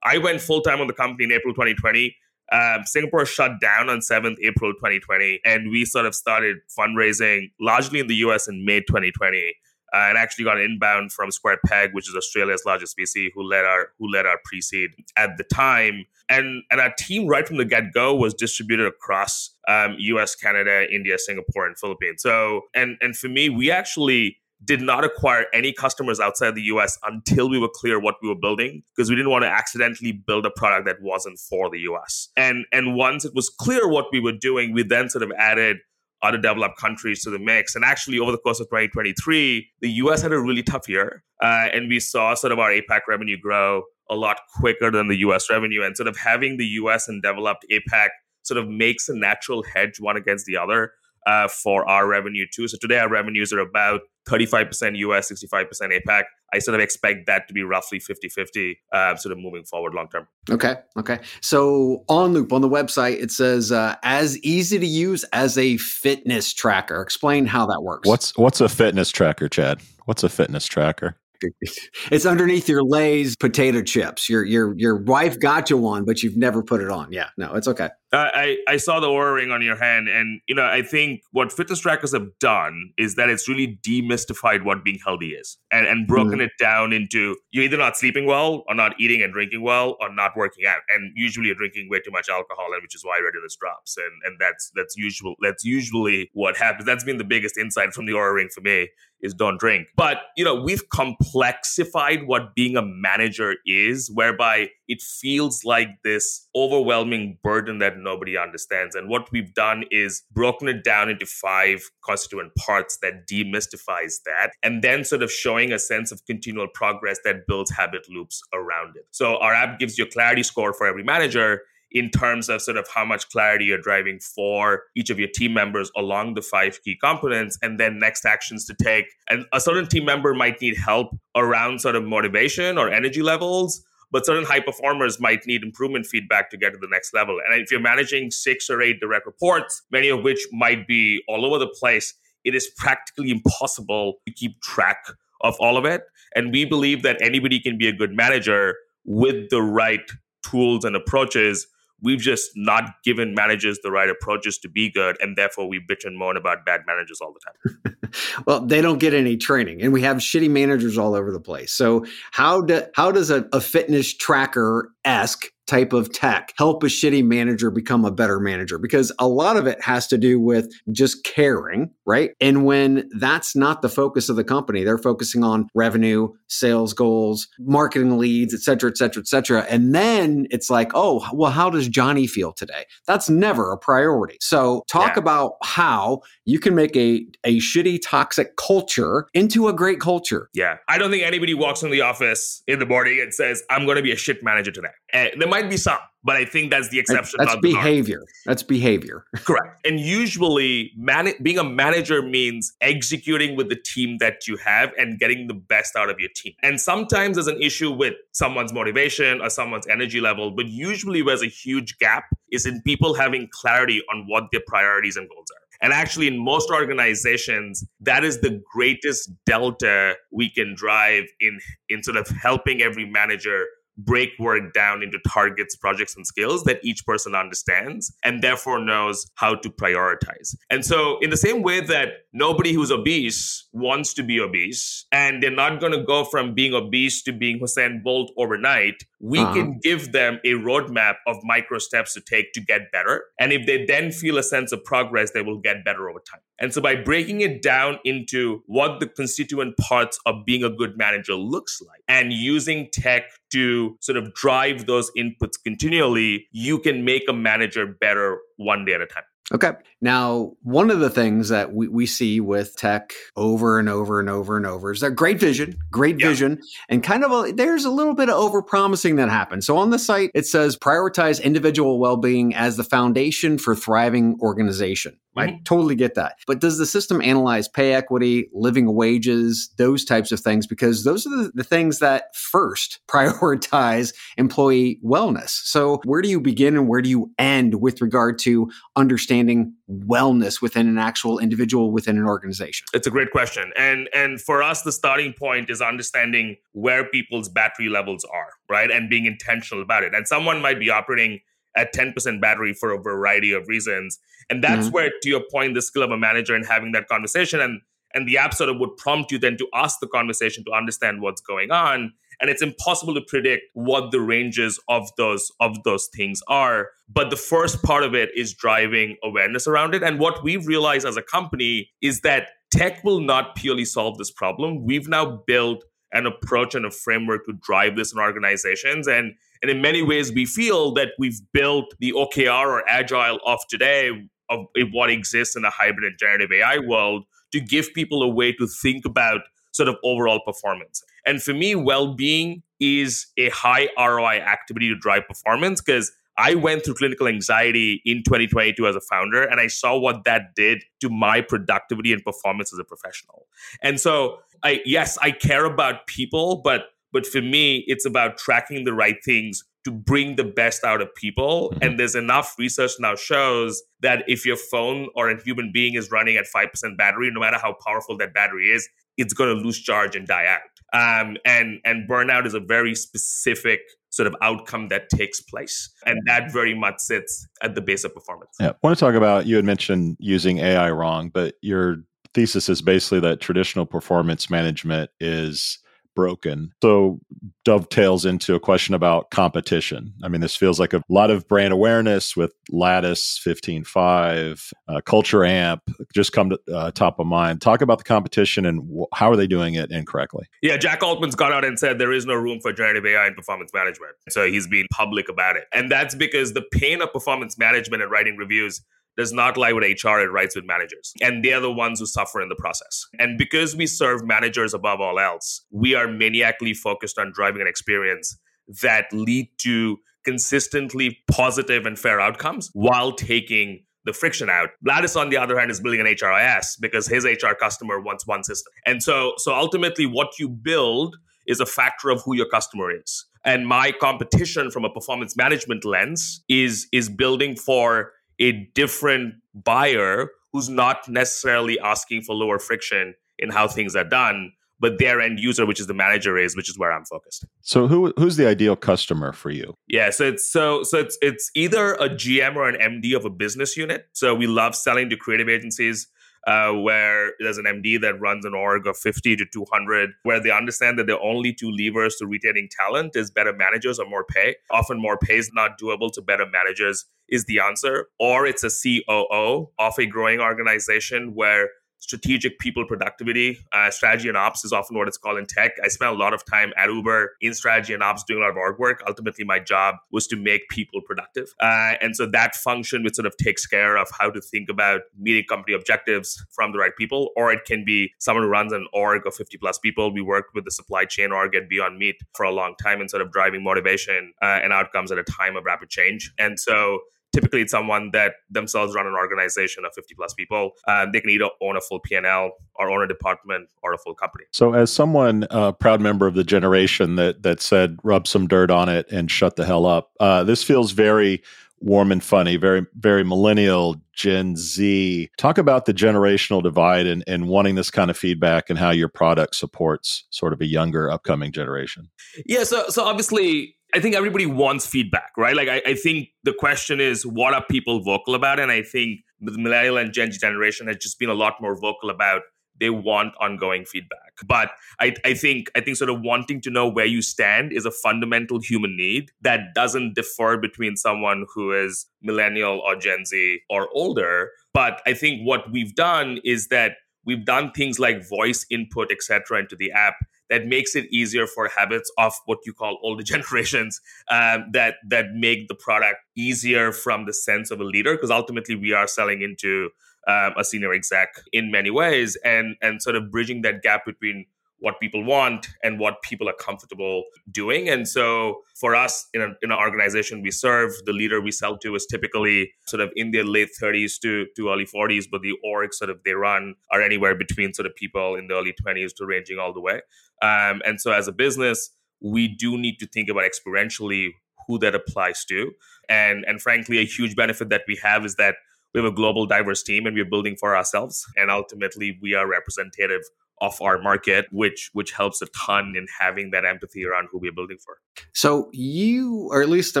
I 0.02 0.18
went 0.18 0.40
full 0.40 0.62
time 0.62 0.80
on 0.80 0.86
the 0.86 0.92
company 0.92 1.24
in 1.24 1.32
April 1.32 1.54
2020. 1.54 2.16
Um, 2.52 2.82
Singapore 2.84 3.26
shut 3.26 3.60
down 3.60 3.88
on 3.88 4.00
7th 4.00 4.36
April 4.42 4.72
2020, 4.72 5.40
and 5.44 5.70
we 5.70 5.84
sort 5.84 6.06
of 6.06 6.14
started 6.14 6.56
fundraising 6.76 7.52
largely 7.60 8.00
in 8.00 8.08
the 8.08 8.16
US 8.16 8.48
in 8.48 8.64
May 8.64 8.80
2020. 8.80 9.54
Uh, 9.92 10.06
and 10.08 10.16
actually 10.16 10.44
got 10.44 10.56
an 10.56 10.62
inbound 10.62 11.10
from 11.10 11.32
Square 11.32 11.58
Peg, 11.66 11.92
which 11.92 12.08
is 12.08 12.14
Australia's 12.14 12.62
largest 12.64 12.96
VC, 12.96 13.30
who 13.34 13.42
led 13.42 13.64
our 13.64 13.88
who 13.98 14.08
led 14.08 14.24
our 14.24 14.38
pre-seed 14.44 14.90
at 15.16 15.36
the 15.36 15.42
time. 15.42 16.04
And 16.28 16.62
and 16.70 16.80
our 16.80 16.94
team 16.96 17.26
right 17.26 17.46
from 17.46 17.56
the 17.56 17.64
get 17.64 17.92
go 17.92 18.14
was 18.14 18.32
distributed 18.32 18.86
across 18.86 19.52
um, 19.66 19.96
U.S., 19.98 20.36
Canada, 20.36 20.86
India, 20.94 21.18
Singapore, 21.18 21.66
and 21.66 21.76
Philippines. 21.76 22.22
So 22.22 22.62
and 22.72 22.98
and 23.00 23.16
for 23.16 23.28
me, 23.28 23.48
we 23.48 23.72
actually 23.72 24.36
did 24.64 24.82
not 24.82 25.04
acquire 25.04 25.46
any 25.54 25.72
customers 25.72 26.20
outside 26.20 26.54
the 26.54 26.62
US 26.62 26.98
until 27.04 27.48
we 27.48 27.58
were 27.58 27.70
clear 27.72 27.98
what 27.98 28.16
we 28.22 28.28
were 28.28 28.38
building 28.38 28.82
because 28.94 29.08
we 29.08 29.16
didn't 29.16 29.30
want 29.30 29.44
to 29.44 29.48
accidentally 29.48 30.12
build 30.12 30.44
a 30.44 30.50
product 30.50 30.86
that 30.86 30.96
wasn't 31.00 31.38
for 31.38 31.70
the 31.70 31.78
US. 31.80 32.28
And 32.36 32.66
and 32.72 32.94
once 32.94 33.24
it 33.24 33.34
was 33.34 33.48
clear 33.48 33.88
what 33.88 34.06
we 34.12 34.20
were 34.20 34.36
doing, 34.38 34.72
we 34.72 34.82
then 34.82 35.08
sort 35.08 35.22
of 35.22 35.32
added 35.38 35.78
other 36.22 36.38
developed 36.38 36.78
countries 36.78 37.22
to 37.22 37.30
the 37.30 37.38
mix. 37.38 37.74
And 37.74 37.84
actually, 37.84 38.18
over 38.18 38.32
the 38.32 38.38
course 38.38 38.60
of 38.60 38.66
2023, 38.66 39.70
the 39.80 39.90
US 39.90 40.22
had 40.22 40.32
a 40.32 40.38
really 40.38 40.62
tough 40.62 40.88
year. 40.88 41.22
Uh, 41.42 41.68
and 41.72 41.88
we 41.88 41.98
saw 42.00 42.34
sort 42.34 42.52
of 42.52 42.58
our 42.58 42.70
APAC 42.70 43.00
revenue 43.08 43.38
grow 43.40 43.84
a 44.10 44.14
lot 44.14 44.38
quicker 44.58 44.90
than 44.90 45.08
the 45.08 45.16
US 45.18 45.48
revenue. 45.48 45.82
And 45.82 45.96
sort 45.96 46.08
of 46.08 46.16
having 46.16 46.58
the 46.58 46.66
US 46.66 47.08
and 47.08 47.22
developed 47.22 47.64
APAC 47.70 48.08
sort 48.42 48.58
of 48.58 48.68
makes 48.68 49.08
a 49.08 49.14
natural 49.14 49.62
hedge 49.62 50.00
one 50.00 50.16
against 50.16 50.46
the 50.46 50.56
other 50.56 50.92
uh, 51.26 51.48
for 51.48 51.88
our 51.88 52.06
revenue 52.06 52.46
too. 52.52 52.68
So 52.68 52.76
today 52.80 52.98
our 52.98 53.08
revenues 53.08 53.52
are 53.52 53.58
about 53.58 54.02
35% 54.28 54.96
US, 54.98 55.30
65% 55.30 55.66
APAC. 55.80 56.22
I 56.52 56.58
sort 56.58 56.74
of 56.74 56.80
expect 56.80 57.26
that 57.26 57.46
to 57.48 57.54
be 57.54 57.62
roughly 57.62 57.98
50 57.98 58.28
50, 58.28 58.80
uh, 58.92 59.16
sort 59.16 59.32
of 59.32 59.38
moving 59.38 59.64
forward 59.64 59.94
long 59.94 60.08
term. 60.08 60.26
Okay. 60.50 60.76
Okay. 60.96 61.18
So 61.40 62.04
OnLoop 62.08 62.52
on 62.52 62.60
the 62.60 62.68
website, 62.68 63.22
it 63.22 63.30
says 63.30 63.72
uh, 63.72 63.96
as 64.02 64.38
easy 64.38 64.78
to 64.78 64.86
use 64.86 65.24
as 65.32 65.56
a 65.58 65.76
fitness 65.78 66.52
tracker. 66.52 67.00
Explain 67.00 67.46
how 67.46 67.66
that 67.66 67.82
works. 67.82 68.08
What's 68.08 68.36
what's 68.36 68.60
a 68.60 68.68
fitness 68.68 69.10
tracker, 69.10 69.48
Chad? 69.48 69.80
What's 70.06 70.24
a 70.24 70.28
fitness 70.28 70.66
tracker? 70.66 71.16
it's 72.10 72.26
underneath 72.26 72.68
your 72.68 72.82
Lay's 72.82 73.36
potato 73.36 73.82
chips. 73.82 74.28
Your 74.28 74.44
your 74.44 74.74
your 74.76 74.96
wife 74.96 75.38
got 75.38 75.70
you 75.70 75.76
one, 75.76 76.04
but 76.04 76.22
you've 76.22 76.36
never 76.36 76.62
put 76.62 76.80
it 76.80 76.90
on. 76.90 77.12
Yeah. 77.12 77.28
No, 77.36 77.54
it's 77.54 77.68
okay. 77.68 77.90
I, 78.12 78.56
I 78.66 78.76
saw 78.76 78.98
the 78.98 79.06
Oura 79.06 79.36
ring 79.36 79.52
on 79.52 79.62
your 79.62 79.76
hand, 79.76 80.08
and 80.08 80.40
you 80.48 80.54
know 80.54 80.64
I 80.66 80.82
think 80.82 81.20
what 81.30 81.52
fitness 81.52 81.78
trackers 81.78 82.12
have 82.12 82.26
done 82.40 82.92
is 82.98 83.14
that 83.14 83.28
it's 83.30 83.48
really 83.48 83.78
demystified 83.86 84.64
what 84.64 84.84
being 84.84 84.98
healthy 85.04 85.28
is, 85.30 85.58
and 85.70 85.86
and 85.86 86.06
broken 86.08 86.40
Mhm. 86.40 86.44
it 86.46 86.50
down 86.58 86.92
into 86.92 87.36
you're 87.52 87.64
either 87.64 87.76
not 87.76 87.96
sleeping 87.96 88.26
well, 88.26 88.64
or 88.68 88.74
not 88.74 88.98
eating 88.98 89.22
and 89.22 89.32
drinking 89.32 89.62
well, 89.62 89.96
or 90.00 90.12
not 90.12 90.32
working 90.36 90.66
out, 90.66 90.80
and 90.88 91.12
usually 91.14 91.46
you're 91.46 91.54
drinking 91.54 91.88
way 91.88 92.00
too 92.00 92.10
much 92.10 92.28
alcohol, 92.28 92.66
and 92.72 92.82
which 92.82 92.94
is 92.96 93.04
why 93.04 93.20
readiness 93.24 93.56
drops, 93.60 93.96
and 93.96 94.12
and 94.24 94.36
that's 94.40 94.72
that's 94.74 94.96
usual. 94.96 95.36
That's 95.40 95.64
usually 95.64 96.30
what 96.32 96.56
happens. 96.56 96.86
That's 96.86 97.04
been 97.04 97.18
the 97.18 97.24
biggest 97.24 97.56
insight 97.56 97.92
from 97.92 98.06
the 98.06 98.12
Oura 98.12 98.34
ring 98.34 98.48
for 98.52 98.60
me 98.60 98.88
is 99.22 99.34
don't 99.34 99.60
drink. 99.60 99.86
But 99.96 100.16
you 100.36 100.44
know 100.44 100.54
we've 100.60 100.82
complexified 100.88 102.26
what 102.26 102.54
being 102.54 102.76
a 102.76 102.82
manager 102.82 103.56
is, 103.66 104.10
whereby 104.12 104.70
it 104.90 105.00
feels 105.00 105.64
like 105.64 105.88
this 106.02 106.48
overwhelming 106.56 107.38
burden 107.44 107.78
that 107.78 107.96
nobody 107.96 108.36
understands. 108.36 108.96
And 108.96 109.08
what 109.08 109.30
we've 109.30 109.54
done 109.54 109.84
is 109.92 110.24
broken 110.32 110.66
it 110.66 110.82
down 110.82 111.08
into 111.08 111.26
five 111.26 111.88
constituent 112.04 112.52
parts 112.56 112.98
that 113.00 113.28
demystifies 113.28 114.16
that, 114.26 114.50
and 114.64 114.82
then 114.82 115.04
sort 115.04 115.22
of 115.22 115.30
showing 115.30 115.72
a 115.72 115.78
sense 115.78 116.10
of 116.10 116.26
continual 116.26 116.66
progress 116.74 117.20
that 117.24 117.46
builds 117.46 117.70
habit 117.70 118.06
loops 118.10 118.42
around 118.52 118.96
it. 118.96 119.06
So 119.12 119.36
our 119.36 119.54
app 119.54 119.78
gives 119.78 119.96
you 119.96 120.04
a 120.06 120.08
clarity 120.08 120.42
score 120.42 120.74
for 120.74 120.88
every 120.88 121.04
manager 121.04 121.62
in 121.92 122.10
terms 122.10 122.48
of 122.48 122.60
sort 122.60 122.76
of 122.76 122.86
how 122.92 123.04
much 123.04 123.28
clarity 123.30 123.66
you're 123.66 123.78
driving 123.80 124.18
for 124.18 124.84
each 124.96 125.10
of 125.10 125.18
your 125.18 125.28
team 125.32 125.54
members 125.54 125.90
along 125.96 126.34
the 126.34 126.42
five 126.42 126.80
key 126.82 126.96
components 126.96 127.58
and 127.62 127.78
then 127.78 127.98
next 127.98 128.24
actions 128.24 128.64
to 128.64 128.74
take 128.80 129.06
and 129.28 129.44
a 129.52 129.60
certain 129.60 129.86
team 129.88 130.04
member 130.04 130.32
might 130.32 130.60
need 130.60 130.76
help 130.76 131.10
around 131.36 131.80
sort 131.80 131.96
of 131.96 132.04
motivation 132.04 132.78
or 132.78 132.88
energy 132.88 133.22
levels 133.22 133.84
but 134.10 134.26
certain 134.26 134.44
high 134.44 134.60
performers 134.60 135.20
might 135.20 135.46
need 135.46 135.62
improvement 135.62 136.06
feedback 136.06 136.50
to 136.50 136.56
get 136.56 136.72
to 136.72 136.78
the 136.78 136.88
next 136.90 137.14
level. 137.14 137.38
And 137.44 137.60
if 137.60 137.70
you're 137.70 137.80
managing 137.80 138.30
six 138.30 138.68
or 138.68 138.82
eight 138.82 139.00
direct 139.00 139.26
reports, 139.26 139.82
many 139.90 140.08
of 140.08 140.22
which 140.22 140.46
might 140.52 140.86
be 140.86 141.22
all 141.28 141.44
over 141.46 141.58
the 141.58 141.68
place, 141.78 142.14
it 142.44 142.54
is 142.54 142.68
practically 142.76 143.30
impossible 143.30 144.14
to 144.26 144.32
keep 144.32 144.60
track 144.62 145.04
of 145.42 145.56
all 145.60 145.76
of 145.76 145.84
it. 145.84 146.02
And 146.34 146.52
we 146.52 146.64
believe 146.64 147.02
that 147.02 147.20
anybody 147.20 147.60
can 147.60 147.78
be 147.78 147.88
a 147.88 147.92
good 147.92 148.12
manager 148.12 148.74
with 149.04 149.50
the 149.50 149.62
right 149.62 150.08
tools 150.44 150.84
and 150.84 150.96
approaches. 150.96 151.66
We've 152.02 152.20
just 152.20 152.50
not 152.56 152.84
given 153.04 153.34
managers 153.34 153.78
the 153.82 153.90
right 153.90 154.08
approaches 154.08 154.58
to 154.58 154.68
be 154.68 154.90
good, 154.90 155.16
and 155.20 155.36
therefore 155.36 155.68
we 155.68 155.80
bitch 155.80 156.04
and 156.04 156.16
moan 156.16 156.36
about 156.36 156.64
bad 156.64 156.82
managers 156.86 157.20
all 157.20 157.34
the 157.34 157.40
time. 157.40 157.96
well, 158.46 158.64
they 158.64 158.80
don't 158.80 158.98
get 158.98 159.14
any 159.14 159.36
training, 159.36 159.82
and 159.82 159.92
we 159.92 160.02
have 160.02 160.18
shitty 160.18 160.50
managers 160.50 160.98
all 160.98 161.14
over 161.14 161.32
the 161.32 161.40
place. 161.40 161.72
So 161.72 162.04
how 162.32 162.62
do 162.62 162.82
how 162.94 163.12
does 163.12 163.30
a, 163.30 163.46
a 163.52 163.60
fitness 163.60 164.14
tracker 164.14 164.92
esque 165.04 165.46
type 165.70 165.92
of 165.92 166.12
tech 166.12 166.52
help 166.58 166.82
a 166.82 166.86
shitty 166.86 167.24
manager 167.24 167.70
become 167.70 168.04
a 168.04 168.10
better 168.10 168.38
manager? 168.40 168.76
Because 168.78 169.12
a 169.18 169.28
lot 169.28 169.56
of 169.56 169.66
it 169.66 169.80
has 169.82 170.06
to 170.08 170.18
do 170.18 170.38
with 170.38 170.70
just 170.92 171.24
caring, 171.24 171.90
right? 172.06 172.32
And 172.40 172.64
when 172.64 173.08
that's 173.18 173.56
not 173.56 173.80
the 173.80 173.88
focus 173.88 174.28
of 174.28 174.36
the 174.36 174.44
company, 174.44 174.84
they're 174.84 174.98
focusing 174.98 175.44
on 175.44 175.68
revenue, 175.74 176.28
sales 176.48 176.92
goals, 176.92 177.48
marketing 177.58 178.18
leads, 178.18 178.52
et 178.52 178.60
cetera, 178.60 178.90
et 178.90 178.96
cetera, 178.96 179.20
et 179.20 179.28
cetera. 179.28 179.62
And 179.70 179.94
then 179.94 180.46
it's 180.50 180.68
like, 180.68 180.90
oh, 180.94 181.26
well, 181.32 181.50
how 181.52 181.70
does 181.70 181.88
Johnny 181.88 182.26
feel 182.26 182.52
today? 182.52 182.84
That's 183.06 183.30
never 183.30 183.72
a 183.72 183.78
priority. 183.78 184.36
So 184.40 184.82
talk 184.88 185.14
Yeah. 185.14 185.20
about 185.20 185.52
how 185.62 186.20
you 186.44 186.58
can 186.58 186.74
make 186.74 186.96
a, 186.96 187.24
a 187.44 187.58
shitty, 187.58 188.00
toxic 188.04 188.56
culture 188.56 189.26
into 189.34 189.68
a 189.68 189.72
great 189.72 190.00
culture. 190.00 190.48
Yeah. 190.54 190.78
I 190.88 190.98
don't 190.98 191.10
think 191.10 191.22
anybody 191.22 191.54
walks 191.54 191.82
in 191.82 191.90
the 191.90 192.00
office 192.00 192.62
in 192.66 192.78
the 192.78 192.86
morning 192.86 193.20
and 193.20 193.32
says, 193.32 193.62
I'm 193.70 193.84
going 193.84 193.96
to 193.96 194.02
be 194.02 194.12
a 194.12 194.16
shit 194.16 194.42
manager 194.42 194.72
today. 194.72 194.88
Uh, 195.12 195.26
there 195.38 195.48
might 195.48 195.59
be 195.68 195.76
some, 195.76 195.98
but 196.22 196.36
I 196.36 196.44
think 196.44 196.70
that's 196.70 196.88
the 196.88 196.98
exception. 196.98 197.36
That's 197.38 197.54
not 197.54 197.62
the 197.62 197.72
norm. 197.72 197.84
behavior. 197.84 198.22
That's 198.46 198.62
behavior. 198.62 199.24
Correct. 199.36 199.84
And 199.84 199.98
usually, 199.98 200.92
man- 200.96 201.34
being 201.42 201.58
a 201.58 201.64
manager 201.64 202.22
means 202.22 202.72
executing 202.80 203.56
with 203.56 203.68
the 203.68 203.76
team 203.76 204.18
that 204.18 204.46
you 204.46 204.56
have 204.58 204.92
and 204.98 205.18
getting 205.18 205.46
the 205.46 205.54
best 205.54 205.96
out 205.96 206.10
of 206.10 206.18
your 206.20 206.30
team. 206.34 206.54
And 206.62 206.80
sometimes 206.80 207.36
there's 207.36 207.48
an 207.48 207.60
issue 207.60 207.90
with 207.90 208.14
someone's 208.32 208.72
motivation 208.72 209.40
or 209.40 209.50
someone's 209.50 209.86
energy 209.88 210.20
level, 210.20 210.50
but 210.50 210.68
usually, 210.68 211.22
where's 211.22 211.42
a 211.42 211.48
huge 211.48 211.98
gap 211.98 212.24
is 212.52 212.66
in 212.66 212.82
people 212.82 213.14
having 213.14 213.48
clarity 213.52 214.02
on 214.12 214.24
what 214.26 214.44
their 214.52 214.62
priorities 214.66 215.16
and 215.16 215.28
goals 215.28 215.46
are. 215.50 215.60
And 215.82 215.92
actually, 215.94 216.26
in 216.26 216.38
most 216.38 216.70
organizations, 216.70 217.84
that 218.00 218.22
is 218.22 218.40
the 218.40 218.62
greatest 218.70 219.30
delta 219.46 220.14
we 220.30 220.50
can 220.50 220.74
drive 220.74 221.24
in, 221.40 221.58
in 221.88 222.02
sort 222.02 222.18
of 222.18 222.28
helping 222.28 222.82
every 222.82 223.06
manager 223.06 223.66
break 224.04 224.30
work 224.38 224.72
down 224.72 225.02
into 225.02 225.18
targets, 225.28 225.76
projects, 225.76 226.16
and 226.16 226.26
skills 226.26 226.64
that 226.64 226.80
each 226.82 227.04
person 227.06 227.34
understands 227.34 228.14
and 228.24 228.42
therefore 228.42 228.78
knows 228.78 229.30
how 229.34 229.54
to 229.54 229.70
prioritize. 229.70 230.56
And 230.70 230.84
so, 230.84 231.18
in 231.20 231.30
the 231.30 231.36
same 231.36 231.62
way 231.62 231.80
that 231.80 232.08
nobody 232.32 232.72
who's 232.72 232.90
obese 232.90 233.68
wants 233.72 234.14
to 234.14 234.22
be 234.22 234.40
obese, 234.40 235.06
and 235.12 235.42
they're 235.42 235.50
not 235.50 235.80
going 235.80 235.92
to 235.92 236.02
go 236.02 236.24
from 236.24 236.54
being 236.54 236.74
obese 236.74 237.22
to 237.24 237.32
being 237.32 237.60
Usain 237.60 238.02
Bolt 238.02 238.32
overnight, 238.36 239.04
we 239.20 239.38
Uh-huh. 239.40 239.54
can 239.54 239.78
give 239.82 240.12
them 240.12 240.40
a 240.44 240.52
roadmap 240.54 241.16
of 241.26 241.36
micro 241.44 241.78
steps 241.78 242.14
to 242.14 242.20
take 242.20 242.52
to 242.54 242.60
get 242.60 242.90
better. 242.92 243.24
And 243.38 243.52
if 243.52 243.66
they 243.66 243.84
then 243.84 244.12
feel 244.12 244.38
a 244.38 244.42
sense 244.42 244.72
of 244.72 244.82
progress, 244.84 245.32
they 245.32 245.42
will 245.42 245.58
get 245.58 245.84
better 245.84 246.08
over 246.08 246.20
time. 246.30 246.40
And 246.58 246.72
so, 246.74 246.80
by 246.80 246.94
breaking 246.96 247.40
it 247.40 247.62
down 247.62 247.98
into 248.04 248.62
what 248.66 249.00
the 249.00 249.06
constituent 249.06 249.76
parts 249.78 250.18
of 250.26 250.44
being 250.46 250.62
a 250.64 250.70
good 250.70 250.96
manager 250.96 251.34
looks 251.34 251.80
like 251.86 252.02
and 252.08 252.32
using 252.32 252.88
tech 252.92 253.24
to 253.52 253.89
sort 254.00 254.16
of 254.18 254.32
drive 254.34 254.86
those 254.86 255.10
inputs 255.16 255.54
continually, 255.62 256.46
you 256.52 256.78
can 256.78 257.04
make 257.04 257.22
a 257.28 257.32
manager 257.32 257.86
better 257.86 258.38
one 258.56 258.84
day 258.84 258.94
at 258.94 259.00
a 259.00 259.06
time. 259.06 259.24
Okay. 259.52 259.72
Now, 260.00 260.52
one 260.62 260.92
of 260.92 261.00
the 261.00 261.10
things 261.10 261.48
that 261.48 261.72
we, 261.72 261.88
we 261.88 262.06
see 262.06 262.38
with 262.38 262.76
tech 262.76 263.12
over 263.34 263.80
and 263.80 263.88
over 263.88 264.20
and 264.20 264.30
over 264.30 264.56
and 264.56 264.64
over 264.64 264.92
is 264.92 265.00
that 265.00 265.16
great 265.16 265.40
vision, 265.40 265.76
great 265.90 266.20
Yeah. 266.20 266.28
vision, 266.28 266.60
and 266.88 267.02
kind 267.02 267.24
of 267.24 267.32
a, 267.32 267.50
there's 267.52 267.84
a 267.84 267.90
little 267.90 268.14
bit 268.14 268.28
of 268.28 268.36
over 268.36 268.62
promising 268.62 269.16
that 269.16 269.28
happens. 269.28 269.66
So 269.66 269.76
on 269.76 269.90
the 269.90 269.98
site, 269.98 270.30
it 270.34 270.46
says 270.46 270.76
prioritize 270.76 271.42
individual 271.42 271.98
well 271.98 272.16
being 272.16 272.54
as 272.54 272.76
the 272.76 272.84
foundation 272.84 273.58
for 273.58 273.74
thriving 273.74 274.38
organization. 274.40 275.18
I 275.36 275.46
Mhm. 275.46 275.64
totally 275.64 275.94
get 275.94 276.14
that. 276.16 276.34
But 276.46 276.60
does 276.60 276.78
the 276.78 276.86
system 276.86 277.22
analyze 277.22 277.68
pay 277.68 277.94
equity, 277.94 278.48
living 278.52 278.92
wages, 278.94 279.70
those 279.78 280.04
types 280.04 280.32
of 280.32 280.40
things? 280.40 280.66
Because 280.66 281.04
those 281.04 281.26
are 281.26 281.30
the, 281.30 281.52
the 281.54 281.64
things 281.64 282.00
that 282.00 282.34
first 282.34 283.00
prioritize 283.08 284.12
employee 284.36 284.98
wellness. 285.04 285.50
So, 285.50 286.00
where 286.04 286.20
do 286.22 286.28
you 286.28 286.40
begin 286.40 286.76
and 286.76 286.88
where 286.88 287.00
do 287.02 287.08
you 287.08 287.30
end 287.38 287.80
with 287.80 288.00
regard 288.02 288.38
to 288.40 288.70
understanding 288.96 289.72
wellness 289.90 290.60
within 290.60 290.88
an 290.88 290.98
actual 290.98 291.38
individual 291.38 291.92
within 291.92 292.16
an 292.18 292.24
organization? 292.24 292.86
It's 292.92 293.06
a 293.06 293.10
great 293.10 293.30
question. 293.30 293.72
And 293.76 294.08
and 294.14 294.40
for 294.40 294.62
us 294.62 294.82
the 294.82 294.92
starting 294.92 295.32
point 295.32 295.70
is 295.70 295.80
understanding 295.80 296.56
where 296.72 297.04
people's 297.04 297.48
battery 297.48 297.88
levels 297.88 298.24
are, 298.24 298.50
right? 298.68 298.90
And 298.90 299.08
being 299.08 299.26
intentional 299.26 299.82
about 299.82 300.04
it. 300.04 300.14
And 300.14 300.26
someone 300.26 300.60
might 300.60 300.78
be 300.78 300.90
operating 300.90 301.40
at 301.76 301.92
10% 301.94 302.40
battery 302.40 302.72
for 302.72 302.92
a 302.92 303.00
variety 303.00 303.52
of 303.52 303.68
reasons. 303.68 304.18
And 304.48 304.62
that's 304.64 304.88
Mhm. 304.88 304.92
where 304.92 305.10
to 305.22 305.28
your 305.28 305.42
point 305.50 305.74
the 305.74 305.82
skill 305.82 306.02
of 306.02 306.10
a 306.10 306.16
manager 306.18 306.54
and 306.54 306.66
having 306.66 306.92
that 306.92 307.08
conversation 307.08 307.60
and 307.60 307.80
and 308.12 308.26
the 308.26 308.36
app 308.36 308.52
sort 308.52 308.68
of 308.68 308.76
would 308.78 308.96
prompt 308.96 309.30
you 309.30 309.38
then 309.38 309.56
to 309.56 309.68
ask 309.72 310.00
the 310.00 310.06
conversation 310.08 310.64
to 310.64 310.72
understand 310.72 311.22
what's 311.22 311.40
going 311.40 311.70
on. 311.70 312.12
And 312.40 312.50
it's 312.50 312.60
impossible 312.60 313.14
to 313.14 313.20
predict 313.20 313.62
what 313.74 314.10
the 314.10 314.20
ranges 314.20 314.80
of 314.88 315.08
those 315.16 315.52
of 315.60 315.80
those 315.84 316.08
things 316.08 316.42
are. 316.48 316.88
But 317.08 317.30
the 317.30 317.36
first 317.36 317.84
part 317.84 318.02
of 318.02 318.12
it 318.14 318.30
is 318.34 318.52
driving 318.52 319.16
awareness 319.22 319.68
around 319.68 319.94
it. 319.94 320.02
And 320.02 320.18
what 320.18 320.42
we've 320.42 320.66
realized 320.66 321.06
as 321.06 321.16
a 321.16 321.22
company 321.22 321.88
is 322.02 322.22
that 322.22 322.48
tech 322.72 323.04
will 323.04 323.20
not 323.20 323.54
purely 323.54 323.84
solve 323.84 324.18
this 324.18 324.32
problem. 324.32 324.84
We've 324.84 325.06
now 325.06 325.42
built 325.46 325.84
an 326.12 326.26
approach 326.26 326.74
and 326.74 326.84
a 326.84 326.90
framework 326.90 327.46
to 327.46 327.52
drive 327.52 327.94
this 327.94 328.12
in 328.12 328.18
organizations. 328.18 329.06
And 329.06 329.34
and 329.62 329.70
in 329.70 329.80
many 329.80 330.02
ways 330.02 330.32
we 330.32 330.46
feel 330.46 330.92
that 330.92 331.08
we've 331.18 331.40
built 331.52 331.94
the 332.00 332.12
okr 332.12 332.66
or 332.66 332.88
agile 332.88 333.38
of 333.46 333.58
today 333.68 334.10
of 334.48 334.66
what 334.90 335.10
exists 335.10 335.54
in 335.56 335.64
a 335.64 335.70
hybrid 335.70 336.04
and 336.04 336.18
generative 336.18 336.50
ai 336.52 336.78
world 336.78 337.24
to 337.52 337.60
give 337.60 337.92
people 337.94 338.22
a 338.22 338.28
way 338.28 338.52
to 338.52 338.66
think 338.66 339.04
about 339.04 339.40
sort 339.72 339.88
of 339.88 339.96
overall 340.04 340.40
performance. 340.44 341.02
And 341.26 341.42
for 341.42 341.54
me, 341.54 341.74
well 341.74 342.14
being 342.14 342.62
is 342.80 343.26
a 343.36 343.50
high 343.50 343.88
ROI 343.98 344.38
activity 344.38 344.88
to 344.88 344.96
drive 344.96 345.26
performance 345.28 345.80
because 345.80 346.10
I 346.38 346.54
went 346.54 346.84
through 346.84 346.94
clinical 346.94 347.28
anxiety 347.28 348.00
in 348.04 348.22
2022 348.24 348.86
as 348.86 348.96
a 348.96 349.00
founder, 349.00 349.42
and 349.42 349.60
I 349.60 349.66
saw 349.66 349.98
what 349.98 350.24
that 350.24 350.54
did 350.54 350.82
to 351.00 351.10
my 351.10 351.42
productivity 351.42 352.12
and 352.12 352.24
performance 352.24 352.72
as 352.72 352.78
a 352.78 352.84
professional. 352.84 353.46
And 353.82 354.00
so, 354.00 354.38
I 354.62 354.80
yes, 354.86 355.18
I 355.18 355.32
care 355.32 355.66
about 355.66 356.06
people, 356.06 356.62
but 356.64 356.84
but 357.12 357.26
for 357.26 357.40
me, 357.40 357.84
it's 357.86 358.06
about 358.06 358.38
tracking 358.38 358.84
the 358.84 358.92
right 358.92 359.16
things 359.24 359.62
to 359.84 359.90
bring 359.90 360.36
the 360.36 360.44
best 360.44 360.84
out 360.84 361.00
of 361.00 361.14
people. 361.14 361.72
Mhm. 361.74 361.86
And 361.86 361.98
there's 361.98 362.14
enough 362.14 362.54
research 362.58 362.92
now 362.98 363.16
shows 363.16 363.82
that 364.00 364.24
if 364.28 364.44
your 364.44 364.56
phone 364.56 365.08
or 365.14 365.30
a 365.30 365.42
human 365.42 365.70
being 365.72 365.94
is 365.94 366.10
running 366.10 366.36
at 366.36 366.46
5% 366.46 366.98
battery, 366.98 367.30
no 367.30 367.40
matter 367.40 367.58
how 367.58 367.76
powerful 367.86 368.16
that 368.18 368.34
battery 368.34 368.70
is, 368.70 368.86
it's 369.16 369.32
going 369.32 369.54
to 369.54 369.62
lose 369.62 369.80
charge 369.80 370.14
and 370.16 370.26
die 370.26 370.46
out. 370.46 370.60
Um, 370.92 371.36
and 371.44 371.78
and 371.84 372.08
burnout 372.08 372.46
is 372.46 372.54
a 372.54 372.60
very 372.60 372.94
specific 372.96 373.80
sort 374.10 374.26
of 374.26 374.34
outcome 374.42 374.88
that 374.88 375.08
takes 375.08 375.40
place, 375.40 375.88
and 376.04 376.18
that 376.26 376.52
very 376.52 376.74
much 376.74 376.98
sits 376.98 377.46
at 377.62 377.76
the 377.76 377.80
base 377.80 378.02
of 378.02 378.12
performance. 378.12 378.56
Yeah. 378.58 378.70
I 378.70 378.74
want 378.82 378.98
to 378.98 379.04
talk 379.04 379.14
about 379.14 379.46
you 379.46 379.54
had 379.54 379.64
mentioned 379.64 380.16
using 380.18 380.58
AI 380.58 380.90
wrong, 380.90 381.30
but 381.32 381.54
your 381.62 381.98
thesis 382.34 382.68
is 382.68 382.82
basically 382.82 383.20
that 383.20 383.40
traditional 383.40 383.86
performance 383.86 384.50
management 384.50 385.10
is 385.20 385.78
broken. 386.14 386.72
So 386.82 387.20
dovetails 387.64 388.24
into 388.24 388.54
a 388.54 388.60
question 388.60 388.94
about 388.94 389.30
competition. 389.30 390.14
I 390.22 390.28
mean, 390.28 390.40
this 390.40 390.56
feels 390.56 390.80
like 390.80 390.92
a 390.92 391.02
lot 391.08 391.30
of 391.30 391.46
brand 391.48 391.72
awareness 391.72 392.36
with 392.36 392.52
Lattice 392.70 393.40
15five, 393.44 394.72
uh, 394.88 395.00
Culture 395.04 395.44
Amp 395.44 395.82
just 396.14 396.32
come 396.32 396.50
to 396.50 396.60
uh, 396.72 396.90
top 396.90 397.18
of 397.18 397.26
mind. 397.26 397.60
Talk 397.60 397.80
about 397.82 397.98
the 397.98 398.04
competition 398.04 398.66
and 398.66 399.04
how 399.14 399.30
are 399.30 399.36
they 399.36 399.46
doing 399.46 399.74
it 399.74 399.90
incorrectly? 399.90 400.46
Yeah, 400.62 400.76
Jack 400.76 401.02
Altman's 401.02 401.34
gone 401.34 401.52
out 401.52 401.64
and 401.64 401.78
said 401.78 401.98
there 401.98 402.12
is 402.12 402.26
no 402.26 402.34
room 402.34 402.60
for 402.60 402.72
generative 402.72 403.06
AI 403.06 403.26
in 403.26 403.34
performance 403.34 403.70
management. 403.72 404.12
So 404.28 404.50
he's 404.50 404.66
been 404.66 404.86
public 404.92 405.28
about 405.28 405.56
it. 405.56 405.64
And 405.72 405.90
that's 405.90 406.14
because 406.14 406.52
the 406.52 406.62
pain 406.72 407.02
of 407.02 407.12
performance 407.12 407.58
management 407.58 408.02
and 408.02 408.10
writing 408.10 408.36
reviews 408.36 408.82
does 409.16 409.32
not 409.32 409.56
lie 409.56 409.72
with 409.72 409.84
HR, 409.84 410.20
it 410.20 410.30
writes 410.30 410.56
with 410.56 410.64
managers. 410.64 411.12
And 411.20 411.44
they're 411.44 411.60
the 411.60 411.72
ones 411.72 412.00
who 412.00 412.06
suffer 412.06 412.40
in 412.40 412.48
the 412.48 412.54
process. 412.54 413.04
And 413.18 413.36
because 413.36 413.76
we 413.76 413.86
serve 413.86 414.24
managers 414.24 414.74
above 414.74 415.00
all 415.00 415.18
else, 415.18 415.64
we 415.70 415.94
are 415.94 416.08
maniacally 416.08 416.74
focused 416.74 417.18
on 417.18 417.32
driving 417.32 417.60
an 417.60 417.66
experience 417.66 418.38
that 418.82 419.06
lead 419.12 419.48
to 419.58 419.98
consistently 420.24 421.18
positive 421.30 421.86
and 421.86 421.98
fair 421.98 422.20
outcomes 422.20 422.70
while 422.72 423.12
taking 423.12 423.84
the 424.04 424.12
friction 424.12 424.48
out. 424.48 424.70
Lattice, 424.84 425.16
on 425.16 425.30
the 425.30 425.36
other 425.36 425.58
hand, 425.58 425.70
is 425.70 425.80
building 425.80 426.00
an 426.00 426.06
HRIS 426.06 426.76
because 426.80 427.06
his 427.06 427.24
HR 427.24 427.54
customer 427.58 428.00
wants 428.00 428.26
one 428.26 428.44
system. 428.44 428.72
And 428.86 429.02
so, 429.02 429.34
so 429.36 429.54
ultimately, 429.54 430.06
what 430.06 430.38
you 430.38 430.48
build 430.48 431.16
is 431.46 431.60
a 431.60 431.66
factor 431.66 432.10
of 432.10 432.22
who 432.22 432.34
your 432.34 432.48
customer 432.48 432.90
is. 432.90 433.26
And 433.44 433.66
my 433.66 433.92
competition 433.92 434.70
from 434.70 434.84
a 434.84 434.90
performance 434.90 435.36
management 435.36 435.84
lens 435.84 436.42
is 436.48 436.86
is 436.92 437.08
building 437.08 437.56
for 437.56 438.12
a 438.40 438.52
different 438.74 439.34
buyer 439.54 440.30
who's 440.52 440.68
not 440.68 441.08
necessarily 441.08 441.78
asking 441.78 442.22
for 442.22 442.34
lower 442.34 442.58
friction 442.58 443.14
in 443.38 443.50
how 443.50 443.68
things 443.68 443.94
are 443.94 444.04
done, 444.04 444.52
but 444.80 444.98
their 444.98 445.20
end 445.20 445.38
user, 445.38 445.66
which 445.66 445.78
is 445.78 445.86
the 445.86 445.94
manager, 445.94 446.38
is, 446.38 446.56
which 446.56 446.68
is 446.68 446.78
where 446.78 446.90
I'm 446.90 447.04
focused. 447.04 447.44
So 447.60 447.86
who 447.86 448.12
who's 448.16 448.36
the 448.36 448.48
ideal 448.48 448.76
customer 448.76 449.32
for 449.32 449.50
you? 449.50 449.74
Yeah, 449.88 450.10
so 450.10 450.24
it's 450.24 450.50
so 450.50 450.82
so 450.82 450.98
it's 450.98 451.18
it's 451.20 451.50
either 451.54 451.94
a 451.94 452.08
GM 452.08 452.56
or 452.56 452.68
an 452.68 452.76
MD 452.76 453.14
of 453.14 453.24
a 453.24 453.30
business 453.30 453.76
unit. 453.76 454.06
So 454.12 454.34
we 454.34 454.46
love 454.46 454.74
selling 454.74 455.10
to 455.10 455.16
creative 455.16 455.48
agencies 455.48 456.08
uh, 456.46 456.72
where 456.72 457.32
there's 457.40 457.58
an 457.58 457.64
MD 457.64 458.00
that 458.00 458.20
runs 458.20 458.44
an 458.44 458.54
org 458.54 458.86
of 458.86 458.96
50 458.96 459.36
to 459.36 459.46
200, 459.52 460.10
where 460.22 460.40
they 460.40 460.50
understand 460.50 460.98
that 460.98 461.06
the 461.06 461.18
only 461.20 461.52
two 461.52 461.70
levers 461.70 462.16
to 462.16 462.26
retaining 462.26 462.68
talent 462.70 463.16
is 463.16 463.30
better 463.30 463.52
managers 463.52 463.98
or 463.98 464.08
more 464.08 464.24
pay. 464.24 464.56
Often 464.70 465.00
more 465.00 465.18
pay 465.18 465.38
is 465.38 465.50
not 465.52 465.78
doable, 465.78 466.12
to 466.12 466.22
better 466.22 466.46
managers 466.46 467.04
is 467.28 467.44
the 467.44 467.60
answer. 467.60 468.06
Or 468.18 468.46
it's 468.46 468.64
a 468.64 468.70
COO 468.70 469.70
of 469.78 469.98
a 469.98 470.06
growing 470.06 470.40
organization 470.40 471.34
where 471.34 471.68
strategic 472.00 472.58
people 472.58 472.84
productivity, 472.86 473.58
uh, 473.72 473.90
strategy 473.90 474.28
and 474.28 474.36
ops 474.36 474.64
is 474.64 474.72
often 474.72 474.96
what 474.96 475.06
it's 475.06 475.18
called 475.18 475.38
in 475.38 475.46
tech. 475.46 475.72
I 475.84 475.88
spent 475.88 476.10
a 476.12 476.14
lot 476.14 476.34
of 476.34 476.44
time 476.44 476.72
at 476.76 476.88
Uber 476.88 477.36
in 477.40 477.54
strategy 477.54 477.94
and 477.94 478.02
ops 478.02 478.24
doing 478.24 478.40
a 478.40 478.42
lot 478.42 478.50
of 478.50 478.56
org 478.56 478.78
work. 478.78 479.02
Ultimately, 479.06 479.44
my 479.44 479.58
job 479.58 479.96
was 480.10 480.26
to 480.28 480.36
make 480.36 480.68
people 480.70 481.00
productive. 481.02 481.54
Uh, 481.60 481.94
and 482.00 482.16
so 482.16 482.26
that 482.26 482.56
function, 482.56 483.04
which 483.04 483.14
sort 483.14 483.26
of 483.26 483.36
takes 483.36 483.66
care 483.66 483.96
of 483.96 484.08
how 484.18 484.30
to 484.30 484.40
think 484.40 484.68
about 484.68 485.02
meeting 485.18 485.44
company 485.48 485.74
objectives 485.74 486.44
from 486.50 486.72
the 486.72 486.78
right 486.78 486.96
people, 486.96 487.30
or 487.36 487.52
it 487.52 487.64
can 487.66 487.84
be 487.84 488.12
someone 488.18 488.44
who 488.44 488.50
runs 488.50 488.72
an 488.72 488.86
org 488.92 489.26
of 489.26 489.34
50 489.34 489.58
plus 489.58 489.78
people. 489.78 490.12
We 490.12 490.22
worked 490.22 490.54
with 490.54 490.64
the 490.64 490.70
supply 490.70 491.04
chain 491.04 491.32
org 491.32 491.54
at 491.54 491.68
Beyond 491.68 491.98
Meat 491.98 492.16
for 492.34 492.44
a 492.44 492.50
long 492.50 492.74
time 492.82 493.00
and 493.00 493.10
sort 493.10 493.22
of 493.22 493.30
driving 493.30 493.62
motivation 493.62 494.32
uh, 494.42 494.60
and 494.62 494.72
outcomes 494.72 495.12
at 495.12 495.18
a 495.18 495.24
time 495.24 495.56
of 495.56 495.64
rapid 495.64 495.90
change. 495.90 496.32
And 496.38 496.58
so 496.58 497.00
typically 497.32 497.62
it's 497.62 497.70
someone 497.70 498.10
that 498.12 498.34
themselves 498.50 498.94
run 498.94 499.06
an 499.06 499.14
organization 499.14 499.84
of 499.84 499.92
50 499.94 500.14
plus 500.14 500.34
people 500.34 500.72
um, 500.88 501.10
they 501.12 501.20
can 501.20 501.30
either 501.30 501.48
own 501.60 501.76
a 501.76 501.80
full 501.80 502.00
p&l 502.00 502.50
or 502.76 502.90
own 502.90 503.02
a 503.02 503.06
department 503.06 503.68
or 503.82 503.92
a 503.92 503.98
full 503.98 504.14
company 504.14 504.44
So, 504.52 504.74
as 504.74 504.92
someone, 504.92 505.44
a 505.44 505.54
uh, 505.54 505.72
proud 505.72 506.00
member 506.00 506.26
of 506.26 506.34
the 506.34 506.44
generation 506.44 507.16
that 507.16 507.42
that 507.42 507.60
said, 507.60 507.98
"Rub 508.02 508.26
some 508.26 508.46
dirt 508.46 508.70
on 508.70 508.88
it 508.88 509.06
and 509.10 509.30
shut 509.30 509.56
the 509.56 509.64
hell 509.64 509.86
up," 509.86 510.10
uh, 510.20 510.44
this 510.44 510.62
feels 510.62 510.92
very 510.92 511.42
warm 511.80 512.12
and 512.12 512.22
funny, 512.22 512.56
very 512.56 512.86
very 512.94 513.24
millennial, 513.24 513.96
Gen 514.12 514.56
Z. 514.56 515.30
Talk 515.38 515.58
about 515.58 515.86
the 515.86 515.94
generational 515.94 516.62
divide 516.62 517.06
and, 517.06 517.24
and 517.26 517.48
wanting 517.48 517.74
this 517.74 517.90
kind 517.90 518.10
of 518.10 518.16
feedback 518.16 518.70
and 518.70 518.78
how 518.78 518.90
your 518.90 519.08
product 519.08 519.56
supports 519.56 520.24
sort 520.30 520.52
of 520.52 520.60
a 520.60 520.66
younger, 520.66 521.10
upcoming 521.10 521.52
generation. 521.52 522.10
yeah 522.46 522.64
so 522.64 522.88
so 522.88 523.04
obviously 523.04 523.76
I 523.94 524.00
think 524.00 524.14
everybody 524.14 524.46
wants 524.46 524.86
feedback, 524.86 525.32
right? 525.36 525.56
Like, 525.56 525.68
I, 525.68 525.82
I, 525.86 525.94
think 525.94 526.28
the 526.44 526.52
question 526.52 527.00
is, 527.00 527.26
what 527.26 527.54
are 527.54 527.64
people 527.68 528.02
vocal 528.02 528.34
about? 528.34 528.60
And 528.60 528.70
I 528.70 528.82
think 528.82 529.20
the 529.40 529.58
millennial 529.58 529.96
and 529.96 530.12
Gen 530.12 530.32
Z 530.32 530.38
generation 530.38 530.86
has 530.86 530.96
just 530.96 531.18
been 531.18 531.28
a 531.28 531.34
lot 531.34 531.54
more 531.60 531.78
vocal 531.78 532.10
about 532.10 532.42
they 532.80 532.90
want 532.90 533.34
ongoing 533.40 533.84
feedback. 533.84 534.32
But 534.46 534.70
I, 535.00 535.14
I 535.24 535.34
think 535.34 535.70
I 535.76 535.80
think 535.80 535.96
sort 535.96 536.10
of 536.10 536.22
wanting 536.22 536.60
to 536.62 536.70
know 536.70 536.88
where 536.88 537.04
you 537.04 537.22
stand 537.22 537.72
is 537.72 537.84
a 537.84 537.90
fundamental 537.90 538.58
human 538.60 538.96
need 538.96 539.30
that 539.42 539.74
doesn't 539.74 540.14
differ 540.14 540.56
between 540.56 540.96
someone 540.96 541.46
who 541.54 541.72
is 541.72 542.06
millennial 542.22 542.80
or 542.80 542.96
Gen 542.96 543.26
Z 543.26 543.60
or 543.68 543.88
older. 543.92 544.50
But 544.72 545.02
I 545.06 545.14
think 545.14 545.46
what 545.46 545.70
we've 545.70 545.94
done 545.94 546.40
is 546.42 546.68
that 546.68 546.92
we've 547.24 547.44
done 547.44 547.70
things 547.72 547.98
like 547.98 548.26
voice 548.26 548.64
input, 548.70 549.12
etc., 549.12 549.58
into 549.58 549.76
the 549.76 549.92
app 549.92 550.14
that 550.50 550.66
makes 550.66 550.94
it 550.94 551.06
easier 551.10 551.46
for 551.46 551.70
habits 551.74 552.12
of 552.18 552.34
what 552.44 552.58
you 552.66 552.74
call 552.74 552.98
older 553.02 553.22
generations 553.32 554.00
um, 554.30 554.66
that 554.72 554.96
that 555.08 555.32
make 555.34 555.68
the 555.68 555.74
product 555.74 556.18
easier 556.36 556.92
from 556.92 557.24
the 557.24 557.32
sense 557.32 557.70
of 557.70 557.80
a 557.80 557.84
leader 557.84 558.14
because 558.14 558.30
ultimately 558.30 558.74
we 558.74 558.92
are 558.92 559.06
selling 559.06 559.40
into 559.40 559.88
um, 560.28 560.52
a 560.58 560.64
senior 560.64 560.92
exec 560.92 561.28
in 561.52 561.70
many 561.70 561.90
ways 561.90 562.36
and 562.44 562.76
and 562.82 563.00
sort 563.00 563.16
of 563.16 563.30
bridging 563.30 563.62
that 563.62 563.82
gap 563.82 564.04
between 564.04 564.44
what 564.80 564.98
people 564.98 565.22
want 565.22 565.68
and 565.82 565.98
what 565.98 566.22
people 566.22 566.48
are 566.48 566.54
comfortable 566.54 567.24
doing. 567.50 567.88
And 567.88 568.08
so 568.08 568.62
for 568.74 568.94
us 568.94 569.28
in, 569.34 569.40
a, 569.40 569.48
in 569.62 569.70
an 569.70 569.78
organization 569.78 570.42
we 570.42 570.50
serve, 570.50 570.92
the 571.04 571.12
leader 571.12 571.40
we 571.40 571.52
sell 571.52 571.78
to 571.78 571.94
is 571.94 572.06
typically 572.06 572.72
sort 572.86 573.00
of 573.00 573.10
in 573.14 573.30
their 573.30 573.44
late 573.44 573.68
30s 573.80 574.18
to, 574.20 574.46
to 574.56 574.70
early 574.70 574.86
40s, 574.86 575.26
but 575.30 575.42
the 575.42 575.54
org 575.62 575.92
sort 575.92 576.10
of 576.10 576.18
they 576.24 576.32
run 576.32 576.74
are 576.90 577.02
anywhere 577.02 577.34
between 577.34 577.72
sort 577.74 577.86
of 577.86 577.94
people 577.94 578.34
in 578.34 578.48
the 578.48 578.54
early 578.54 578.74
20s 578.86 579.14
to 579.16 579.26
ranging 579.26 579.58
all 579.58 579.72
the 579.72 579.80
way. 579.80 580.00
Um, 580.42 580.80
and 580.84 581.00
so 581.00 581.12
as 581.12 581.28
a 581.28 581.32
business, 581.32 581.90
we 582.20 582.48
do 582.48 582.78
need 582.78 582.98
to 582.98 583.06
think 583.06 583.28
about 583.28 583.44
experientially 583.44 584.30
who 584.66 584.78
that 584.78 584.94
applies 584.94 585.44
to. 585.46 585.72
And, 586.08 586.44
and 586.46 586.60
frankly, 586.60 586.98
a 586.98 587.04
huge 587.04 587.36
benefit 587.36 587.68
that 587.68 587.82
we 587.86 587.98
have 588.02 588.24
is 588.24 588.36
that 588.36 588.56
we 588.94 589.00
have 589.00 589.12
a 589.12 589.14
global 589.14 589.46
diverse 589.46 589.82
team 589.82 590.06
and 590.06 590.16
we're 590.16 590.24
building 590.24 590.56
for 590.56 590.76
ourselves. 590.76 591.24
And 591.36 591.50
ultimately, 591.50 592.18
we 592.20 592.34
are 592.34 592.48
representative 592.48 593.22
of 593.60 593.80
our 593.82 594.00
market, 594.00 594.46
which 594.50 594.90
which 594.92 595.12
helps 595.12 595.42
a 595.42 595.46
ton 595.46 595.94
in 595.96 596.06
having 596.18 596.50
that 596.50 596.64
empathy 596.64 597.04
around 597.04 597.28
who 597.30 597.38
we're 597.38 597.52
building 597.52 597.78
for. 597.78 597.98
So 598.32 598.70
you, 598.72 599.48
or 599.50 599.62
at 599.62 599.68
least 599.68 600.00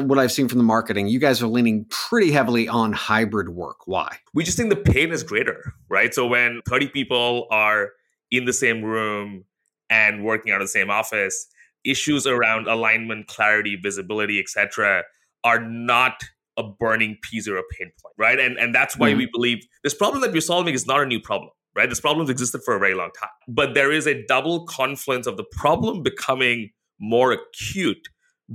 what 0.00 0.18
I've 0.18 0.32
seen 0.32 0.48
from 0.48 0.58
the 0.58 0.64
marketing, 0.64 1.08
you 1.08 1.18
guys 1.18 1.42
are 1.42 1.46
leaning 1.46 1.84
pretty 1.90 2.32
heavily 2.32 2.68
on 2.68 2.92
hybrid 2.92 3.50
work. 3.50 3.86
Why? 3.86 4.18
We 4.34 4.44
just 4.44 4.56
think 4.56 4.70
the 4.70 4.76
pain 4.76 5.12
is 5.12 5.22
greater, 5.22 5.74
right? 5.88 6.14
So 6.14 6.26
when 6.26 6.62
30 6.68 6.88
people 6.88 7.46
are 7.50 7.90
in 8.30 8.44
the 8.44 8.52
same 8.52 8.82
room 8.82 9.44
and 9.90 10.24
working 10.24 10.52
out 10.52 10.60
of 10.60 10.66
the 10.66 10.72
same 10.72 10.90
office, 10.90 11.46
issues 11.84 12.26
around 12.26 12.68
alignment, 12.68 13.26
clarity, 13.26 13.76
visibility, 13.76 14.38
etc., 14.38 15.04
are 15.44 15.60
not 15.60 16.22
a 16.56 16.62
burning 16.62 17.18
piece 17.22 17.48
or 17.48 17.56
a 17.56 17.62
pain 17.78 17.90
point, 18.02 18.14
right? 18.18 18.38
And 18.38 18.58
and 18.58 18.74
that's 18.74 18.96
why 18.96 19.10
mm-hmm. 19.10 19.18
we 19.18 19.28
believe 19.32 19.66
this 19.82 19.94
problem 19.94 20.20
that 20.22 20.32
we're 20.32 20.40
solving 20.40 20.74
is 20.74 20.86
not 20.86 21.00
a 21.00 21.06
new 21.06 21.20
problem 21.20 21.50
right? 21.74 21.88
This 21.88 22.00
problem's 22.00 22.30
existed 22.30 22.62
for 22.64 22.76
a 22.76 22.78
very 22.78 22.94
long 22.94 23.10
time. 23.18 23.30
But 23.48 23.74
there 23.74 23.92
is 23.92 24.06
a 24.06 24.24
double 24.26 24.66
confluence 24.66 25.26
of 25.26 25.36
the 25.36 25.44
problem 25.52 26.02
becoming 26.02 26.70
more 26.98 27.32
acute 27.32 28.08